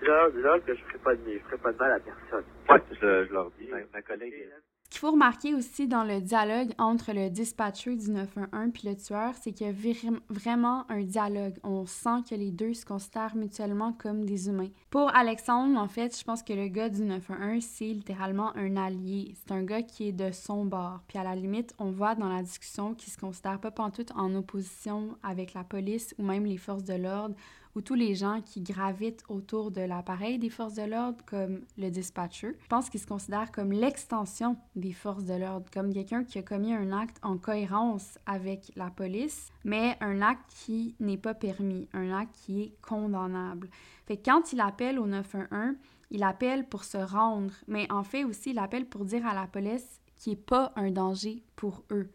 [0.00, 2.44] Dis-leur, dis-leur que je ferai pas de, je ferai pas de mal à personne.
[2.68, 3.70] Ouais, je, je leur dis.
[3.70, 4.50] Ma, ma collègue.
[4.96, 9.34] Qu'il faut remarquer aussi dans le dialogue entre le dispatcher du 911 puis le tueur,
[9.38, 11.52] c'est qu'il y a vraiment un dialogue.
[11.64, 14.70] On sent que les deux se considèrent mutuellement comme des humains.
[14.88, 19.34] Pour Alexandre, en fait, je pense que le gars du 911, c'est littéralement un allié.
[19.34, 21.00] C'est un gars qui est de son bord.
[21.08, 24.34] Puis à la limite, on voit dans la discussion qu'il se considère pas pantoute en
[24.34, 27.34] opposition avec la police ou même les forces de l'ordre
[27.76, 31.90] ou tous les gens qui gravitent autour de l'appareil des forces de l'ordre, comme le
[31.90, 32.56] dispatcher.
[32.62, 36.42] Je pense qu'il se considère comme l'extension des forces de l'ordre, comme quelqu'un qui a
[36.42, 41.86] commis un acte en cohérence avec la police, mais un acte qui n'est pas permis,
[41.92, 43.68] un acte qui est condamnable.
[44.06, 45.76] Fait que quand il appelle au 911,
[46.10, 49.46] il appelle pour se rendre, mais en fait aussi, il appelle pour dire à la
[49.46, 52.08] police qu'il n'est pas un danger pour eux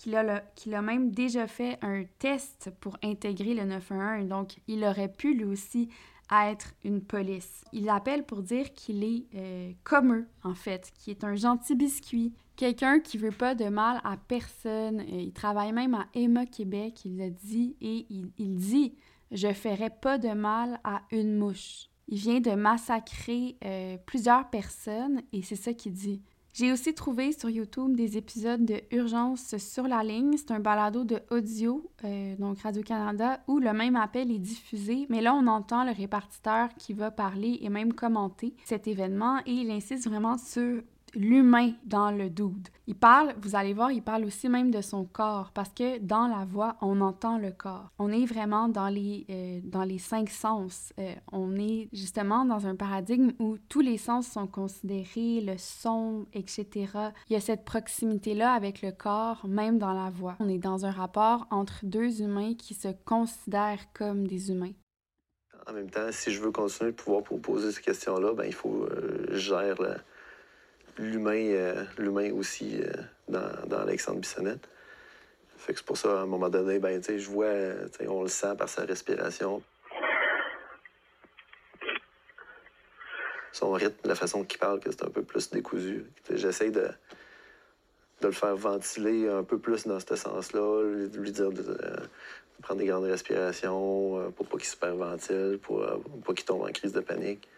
[0.00, 4.82] qu'il a, le- qu'il même déjà fait un test pour intégrer le 911, donc il
[4.84, 5.90] aurait pu lui aussi
[6.32, 7.64] être une police.
[7.72, 11.74] Il appelle pour dire qu'il est euh, comme eux, en fait, qui est un gentil
[11.74, 15.00] biscuit, quelqu'un qui veut pas de mal à personne.
[15.00, 18.94] Euh, il travaille même à Emma Québec, il l'a dit, et il, il dit
[19.32, 21.88] «Je ferai pas de mal à une mouche».
[22.08, 26.22] Il vient de massacrer euh, plusieurs personnes, et c'est ça qu'il dit.
[26.52, 30.36] J'ai aussi trouvé sur YouTube des épisodes de Urgence sur la ligne.
[30.36, 35.20] C'est un balado de audio, euh, donc Radio-Canada, où le même appel est diffusé, mais
[35.20, 39.70] là, on entend le répartiteur qui va parler et même commenter cet événement et il
[39.70, 40.82] insiste vraiment sur
[41.14, 42.68] l'humain dans le dude.
[42.86, 46.26] Il parle, vous allez voir, il parle aussi même de son corps parce que dans
[46.26, 47.90] la voix, on entend le corps.
[47.98, 50.92] On est vraiment dans les, euh, dans les cinq sens.
[50.98, 56.26] Euh, on est justement dans un paradigme où tous les sens sont considérés, le son,
[56.32, 56.66] etc.
[57.28, 60.36] Il y a cette proximité-là avec le corps, même dans la voix.
[60.40, 64.72] On est dans un rapport entre deux humains qui se considèrent comme des humains.
[65.68, 68.54] En même temps, si je veux continuer de pouvoir pour poser ces questions-là, ben, il
[68.54, 69.80] faut euh, je gère
[70.98, 72.92] l'humain euh, l'humain aussi euh,
[73.28, 74.68] dans, dans Alexandre Bissonnette.
[75.56, 78.28] Fait que c'est pour ça, à un moment donné, ben, je vois, euh, on le
[78.28, 79.62] sent par sa respiration.
[83.52, 86.06] Son rythme, la façon qu'il parle, que c'est un peu plus décousu.
[86.30, 86.88] J'essaie de,
[88.22, 91.76] de le faire ventiler un peu plus dans ce sens-là, lui, lui dire de,
[92.62, 96.92] prendre des grandes respirations pour pas qu'il s'hyperventile, pour euh, pas qu'il tombe en crise
[96.92, 97.48] de panique.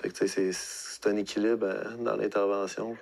[0.00, 2.96] Fait que, tu sais, c'est- c'est un équilibre euh, dans l'intervention.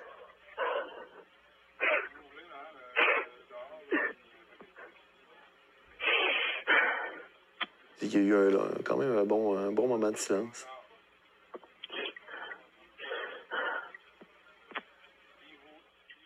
[8.01, 10.65] Il y a eu un- quand même un bon, un bon moment de silence.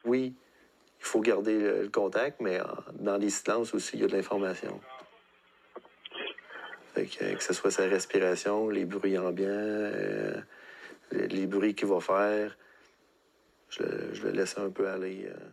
[0.06, 0.36] Oui,
[1.00, 2.64] il faut garder le, contact, mais euh,
[2.94, 4.80] dans les silences aussi, il y a de l'information.
[6.94, 9.50] Que, euh, que ce soit sa respiration, les bruits ambiants,
[11.28, 12.58] les, bruits qu'il va faire,
[13.70, 15.28] je le, je le laisse un peu aller.
[15.30, 15.50] euh.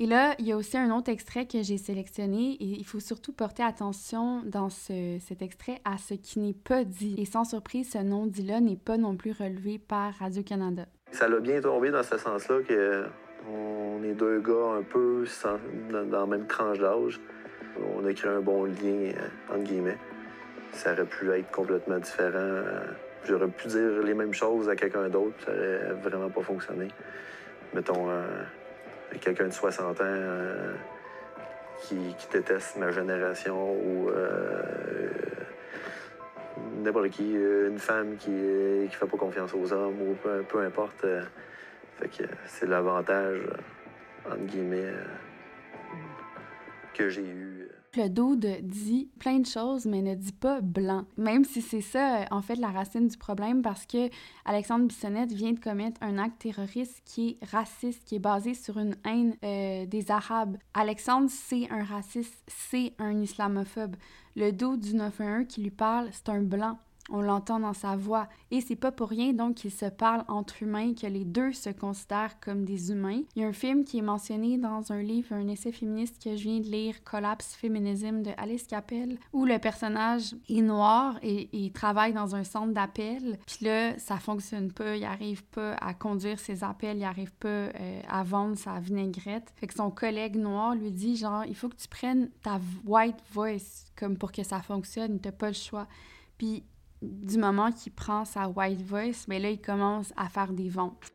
[0.00, 2.98] Et là, il y a aussi un autre extrait que j'ai sélectionné et il faut
[2.98, 7.14] surtout porter attention dans ce- cet extrait à ce qui n'est pas dit.
[7.16, 10.86] Et sans surprise, ce non-dit-là n'est pas non plus relevé par Radio-Canada.
[11.12, 13.04] Ça l'a bien tombé dans ce sens-là que
[13.48, 15.58] on est deux gars un peu sans-
[15.90, 17.20] dans, dans la même tranche d'âge.
[17.96, 19.98] On a créé un bon lien, euh, entre guillemets.
[20.72, 22.32] Ça aurait pu être complètement différent.
[22.34, 22.84] euh,
[23.26, 26.88] J'aurais pu dire les mêmes choses à quelqu'un d'autre, ça aurait vraiment pas fonctionné.
[27.72, 28.22] Mettons, euh,
[29.20, 30.74] quelqu'un de 60 ans euh,
[31.82, 31.96] qui,
[32.30, 35.08] déteste ma génération ou euh,
[36.82, 38.30] n'importe qui, une femme qui,
[38.90, 41.06] qui fait pas confiance aux hommes ou peu, importe.
[42.46, 43.40] c'est l'avantage,
[44.26, 44.92] entre guillemets,
[46.92, 47.53] que j'ai eu.
[47.96, 51.04] Le dude dit plein de choses, mais ne dit pas blanc.
[51.16, 54.10] Même si c'est ça, en fait, la racine du problème, parce que
[54.44, 58.78] Alexandre Bissonnette vient de commettre un acte terroriste qui est raciste, qui est basé sur
[58.78, 60.56] une haine euh, des Arabes.
[60.72, 63.94] Alexandre, c'est un raciste, c'est un islamophobe.
[64.34, 66.78] Le dude du 911 qui lui parle, c'est un blanc.
[67.10, 68.28] On l'entend dans sa voix.
[68.50, 71.70] Et c'est pas pour rien donc qu'ils se parlent entre humains, que les deux se
[71.70, 73.22] considèrent comme des humains.
[73.36, 76.36] Il y a un film qui est mentionné dans un livre, un essai féministe que
[76.36, 81.48] je viens de lire, Collapse Féminisme de Alice Capel, où le personnage est noir et,
[81.52, 83.38] il travaille dans un centre d'appel.
[83.46, 87.48] Puis là, ça fonctionne pas, il arrive pas à conduire ses appels, il arrive pas
[87.48, 89.52] euh, à vendre sa vinaigrette.
[89.56, 93.22] Fait que son collègue noir lui dit genre, il faut que tu prennes ta white
[93.32, 95.86] voice comme pour que ça fonctionne, t'as pas le choix.
[96.38, 96.64] Puis
[97.04, 101.12] du moment qu'il prend sa white voice, mais là, il commence à faire des ventes.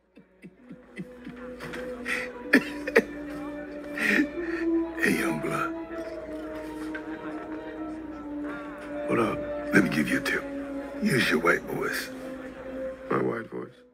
[5.02, 5.74] Hey, young blood.
[9.08, 9.38] Hold up.
[9.72, 10.44] Let me give you a tip.
[11.02, 12.10] Use your white voice.
[13.10, 13.89] My white voice.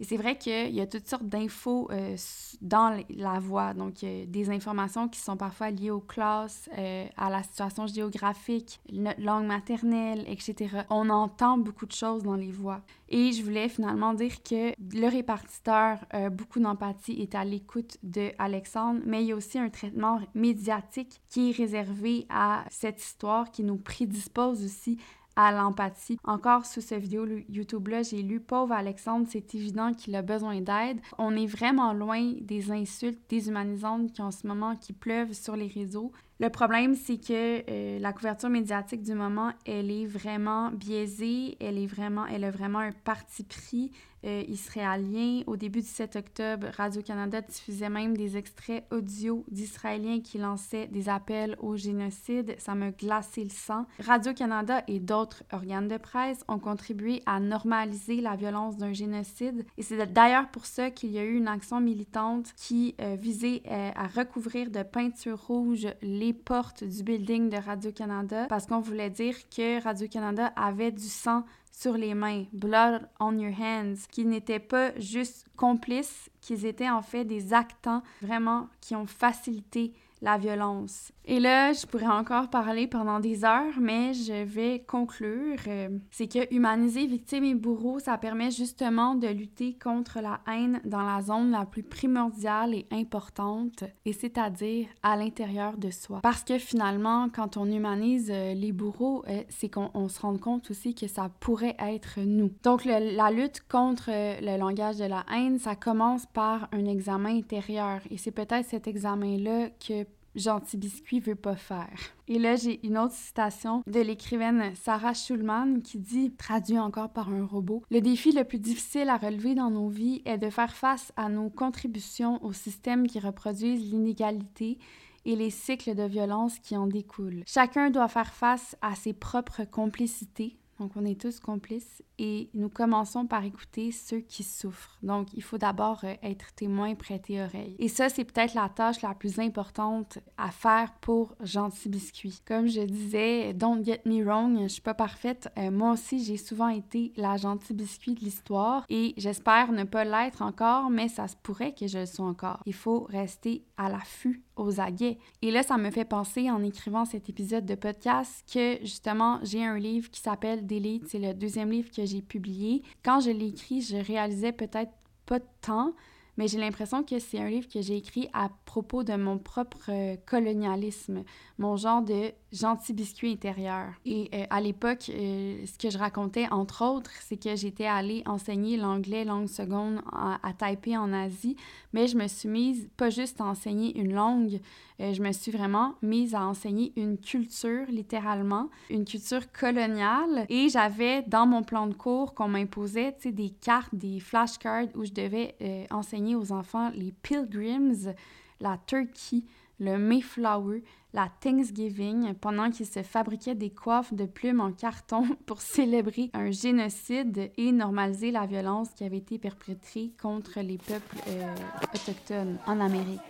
[0.00, 2.16] Et c'est vrai qu'il y a toutes sortes d'infos euh,
[2.60, 3.74] dans la voix.
[3.74, 9.20] Donc, des informations qui sont parfois liées aux classes, euh, à la situation géographique, notre
[9.20, 10.82] langue maternelle, etc.
[10.90, 12.80] On entend beaucoup de choses dans les voix.
[13.08, 18.30] Et je voulais finalement dire que le répartiteur, euh, beaucoup d'empathie, est à l'écoute de
[18.38, 23.50] Alexandre, mais il y a aussi un traitement médiatique qui est réservé à cette histoire,
[23.50, 24.98] qui nous prédispose aussi
[25.38, 26.18] à l'empathie.
[26.24, 30.98] Encore sous cette vidéo YouTube-là, j'ai lu Pauvre Alexandre, c'est évident qu'il a besoin d'aide.
[31.16, 35.68] On est vraiment loin des insultes déshumanisantes qui en ce moment qui pleuvent sur les
[35.68, 36.10] réseaux.
[36.40, 41.78] Le problème, c'est que euh, la couverture médiatique du moment, elle est vraiment biaisée, elle
[41.78, 43.90] est vraiment, elle a vraiment un parti pris
[44.24, 45.42] euh, israélien.
[45.46, 51.08] Au début du 7 octobre, Radio-Canada diffusait même des extraits audio d'Israéliens qui lançaient des
[51.08, 52.54] appels au génocide.
[52.58, 53.86] Ça me glaçait le sang.
[54.00, 59.64] Radio-Canada et d'autres organes de presse ont contribué à normaliser la violence d'un génocide.
[59.76, 63.62] Et c'est d'ailleurs pour ça qu'il y a eu une action militante qui euh, visait
[63.68, 69.36] à recouvrir de peinture rouge les portes du building de Radio-Canada parce qu'on voulait dire
[69.48, 74.98] que Radio-Canada avait du sang sur les mains, blood on your hands, qui n'étaient pas
[74.98, 81.12] juste complices, qu'ils étaient en fait des actants vraiment qui ont facilité la violence.
[81.30, 85.58] Et là, je pourrais encore parler pendant des heures, mais je vais conclure.
[85.66, 90.80] Euh, c'est que humaniser victimes et bourreaux, ça permet justement de lutter contre la haine
[90.86, 96.20] dans la zone la plus primordiale et importante, et c'est-à-dire à, l'intérieur de soi.
[96.22, 100.70] Parce que finalement, quand on humanise euh, les bourreaux, euh, c'est qu'on se rend compte
[100.70, 102.52] aussi que ça pourrait être nous.
[102.62, 108.00] Donc, la lutte contre le langage de la haine, ça commence par un examen intérieur,
[108.10, 110.06] et c'est peut-être cet examen-là que
[110.38, 111.98] Gentil Biscuit veut pas faire.
[112.28, 117.30] Et là, j'ai une autre citation de l'écrivaine Sarah Schulman qui dit, traduit encore par
[117.30, 120.74] un robot, Le défi le plus difficile à relever dans nos vies est de faire
[120.74, 124.78] face à nos contributions aux systèmes qui reproduisent l'inégalité
[125.24, 127.42] et les cycles de violence qui en découlent.
[127.46, 132.68] Chacun doit faire face à ses propres complicités, donc, on est tous complices et nous
[132.68, 134.98] commençons par écouter ceux qui souffrent.
[135.02, 137.74] Donc, il faut d'abord euh, être témoin, prêter oreille.
[137.78, 142.40] Et ça, c'est peut-être la tâche la plus importante à faire pour Gentil Biscuit.
[142.46, 145.48] Comme je disais, don't get me wrong, je suis pas parfaite.
[145.58, 150.04] Euh, moi aussi, j'ai souvent été la Gentil Biscuit de l'histoire et j'espère ne pas
[150.04, 152.62] l'être encore, mais ça se pourrait que je le sois encore.
[152.66, 155.18] Il faut rester à l'affût aux aguets.
[155.42, 159.64] Et là, ça me fait penser en écrivant cet épisode de podcast que justement, j'ai
[159.64, 161.08] un livre qui s'appelle Delete.
[161.08, 162.82] C'est le deuxième livre que j'ai publié.
[163.04, 164.92] Quand je l'ai écrit, je réalisais peut-être
[165.26, 165.94] pas de temps,
[166.38, 169.90] mais j'ai l'impression que c'est un livre que j'ai écrit à propos de mon propre
[169.90, 171.24] euh, colonialisme,
[171.58, 173.88] mon genre de gentil biscuit intérieur.
[174.06, 178.22] Et euh, à l'époque, euh, ce que je racontais, entre autres, c'est que j'étais allée
[178.24, 181.56] enseigner l'anglais langue seconde à, à, Taipei en Asie,
[181.92, 184.60] mais je me suis mise pas juste à enseigner une langue,
[185.00, 190.44] je me suis vraiment mise à enseigner une culture, littéralement, une culture coloniale.
[190.48, 194.88] Et j'avais dans mon plan de cours qu'on m'imposait, tu sais, des cartes, des flashcards
[194.96, 195.54] où je devais
[195.92, 198.14] enseigner aux enfants les pilgrims,
[198.60, 199.44] la turkey,
[199.80, 200.82] le Mayflower,
[201.14, 206.50] la Thanksgiving, pendant qu'ils se fabriquaient des coiffes de plumes en carton pour célébrer un
[206.50, 211.54] génocide et normaliser la violence qui avait été perpétrée contre les peuples euh,
[211.94, 213.20] autochtones en Amérique.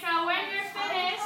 [0.00, 1.20] So when you're finished,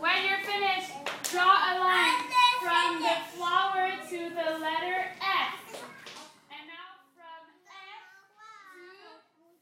[0.00, 0.92] when you're finished,
[1.32, 2.18] draw a line
[2.62, 5.17] from the flower to the letter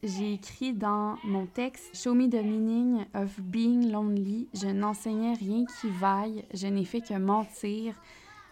[0.07, 4.49] j'ai écrit dans mon texte Show me the meaning of being lonely.
[4.55, 7.95] Je n'enseignais rien qui vaille, je n'ai fait que mentir.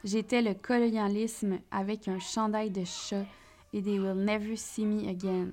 [0.03, 3.25] J'étais le colonialisme avec un chandail de chat
[3.73, 5.51] et they will never see me again.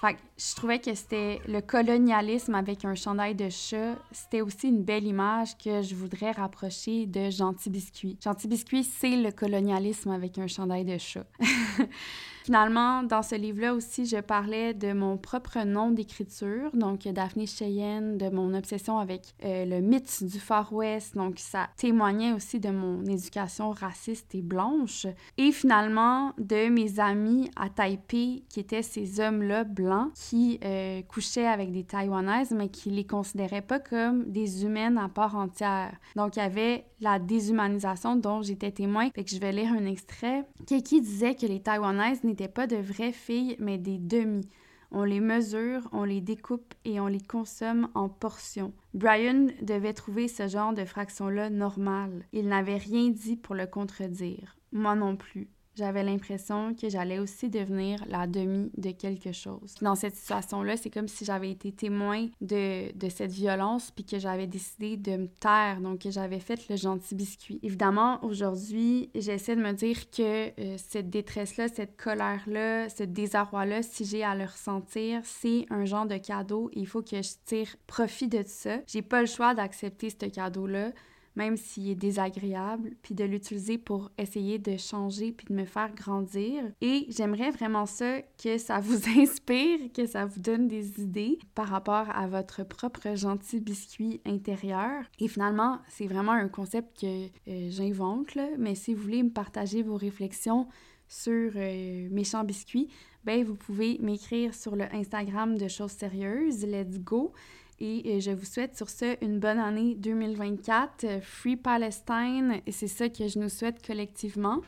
[0.00, 3.96] Fait je trouvais que c'était le colonialisme avec un chandail de chat.
[4.12, 8.18] C'était aussi une belle image que je voudrais rapprocher de Gentil Biscuit.
[8.22, 11.26] Gentil Biscuit, c'est le colonialisme avec un chandail de chat.
[12.46, 18.18] Finalement, dans ce livre-là aussi, je parlais de mon propre nom d'écriture, donc Daphné Cheyenne,
[18.18, 21.16] de mon obsession avec euh, le mythe du Far West.
[21.16, 25.08] Donc, ça témoignait aussi de mon éducation raciste et blanche.
[25.38, 31.48] Et finalement, de mes amis à Taipei, qui étaient ces hommes-là blancs qui euh, couchaient
[31.48, 35.98] avec des Taïwanaises, mais qui les considéraient pas comme des humaines à part entière.
[36.14, 39.10] Donc, il y avait la déshumanisation dont j'étais témoin.
[39.10, 40.44] Fait que je vais lire un extrait.
[40.64, 44.48] Qui disait que les Taïwanaises n'étaient pas de vraies filles, mais des demi.
[44.92, 48.72] On les mesure, on les découpe et on les consomme en portions.
[48.94, 52.24] Brian devait trouver ce genre de fraction-là normal.
[52.32, 54.56] Il n'avait rien dit pour le contredire.
[54.72, 59.74] Moi non plus j'avais l'impression que j'allais aussi devenir la demi de quelque chose.
[59.82, 64.18] Dans cette situation-là, c'est comme si j'avais été témoin de, de cette violence puis que
[64.18, 67.60] j'avais décidé de me taire, donc que j'avais fait le gentil biscuit.
[67.62, 74.04] Évidemment, aujourd'hui, j'essaie de me dire que euh, cette détresse-là, cette colère-là, ce désarroi-là, si
[74.04, 78.28] j'ai à le ressentir, c'est un genre de cadeau il faut que je tire profit
[78.28, 78.78] de ça.
[78.86, 80.92] J'ai pas le choix d'accepter ce cadeau-là
[81.36, 85.94] même s'il est désagréable, puis de l'utiliser pour essayer de changer puis de me faire
[85.94, 86.64] grandir.
[86.80, 91.68] Et j'aimerais vraiment ça que ça vous inspire, que ça vous donne des idées par
[91.68, 95.04] rapport à votre propre gentil biscuit intérieur.
[95.18, 99.82] Et finalement, c'est vraiment un concept que euh, j'invente, mais si vous voulez me partager
[99.82, 100.66] vos réflexions
[101.08, 102.88] sur euh, Méchant Biscuit,
[103.24, 107.32] ben vous pouvez m'écrire sur le Instagram de Choses Sérieuses, Let's Go.
[107.78, 111.04] Et euh, je vous souhaite sur ce une bonne année 2024.
[111.04, 114.60] Euh, Free Palestine, et c'est ça que je nous souhaite collectivement.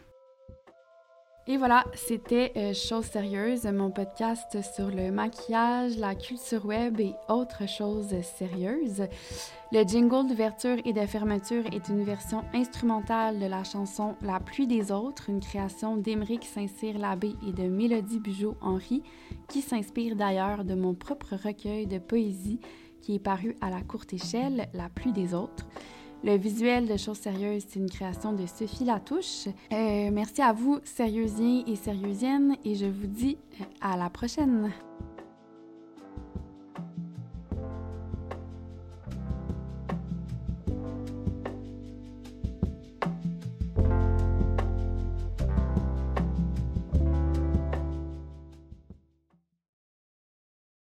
[1.51, 7.15] Et voilà, c'était euh, Chose sérieuse, mon podcast sur le maquillage, la culture web et
[7.31, 9.05] autres choses sérieuses.
[9.73, 14.67] Le jingle d'ouverture et de fermeture est une version instrumentale de la chanson La pluie
[14.67, 19.03] des autres, une création d'Émeric Saint-Cyr-Labbé et de Mélodie Bugeaud-Henri,
[19.49, 22.61] qui s'inspire d'ailleurs de mon propre recueil de poésie
[23.09, 25.67] qui est paru à la courte échelle, La pluie des autres.
[26.25, 29.47] Le visuel de Choses sérieuses, c'est une création de Sophie Latouche.
[29.73, 33.39] Euh, merci à vous, sérieusiens et sérieusiennes, et je vous dis
[33.81, 34.71] à la prochaine.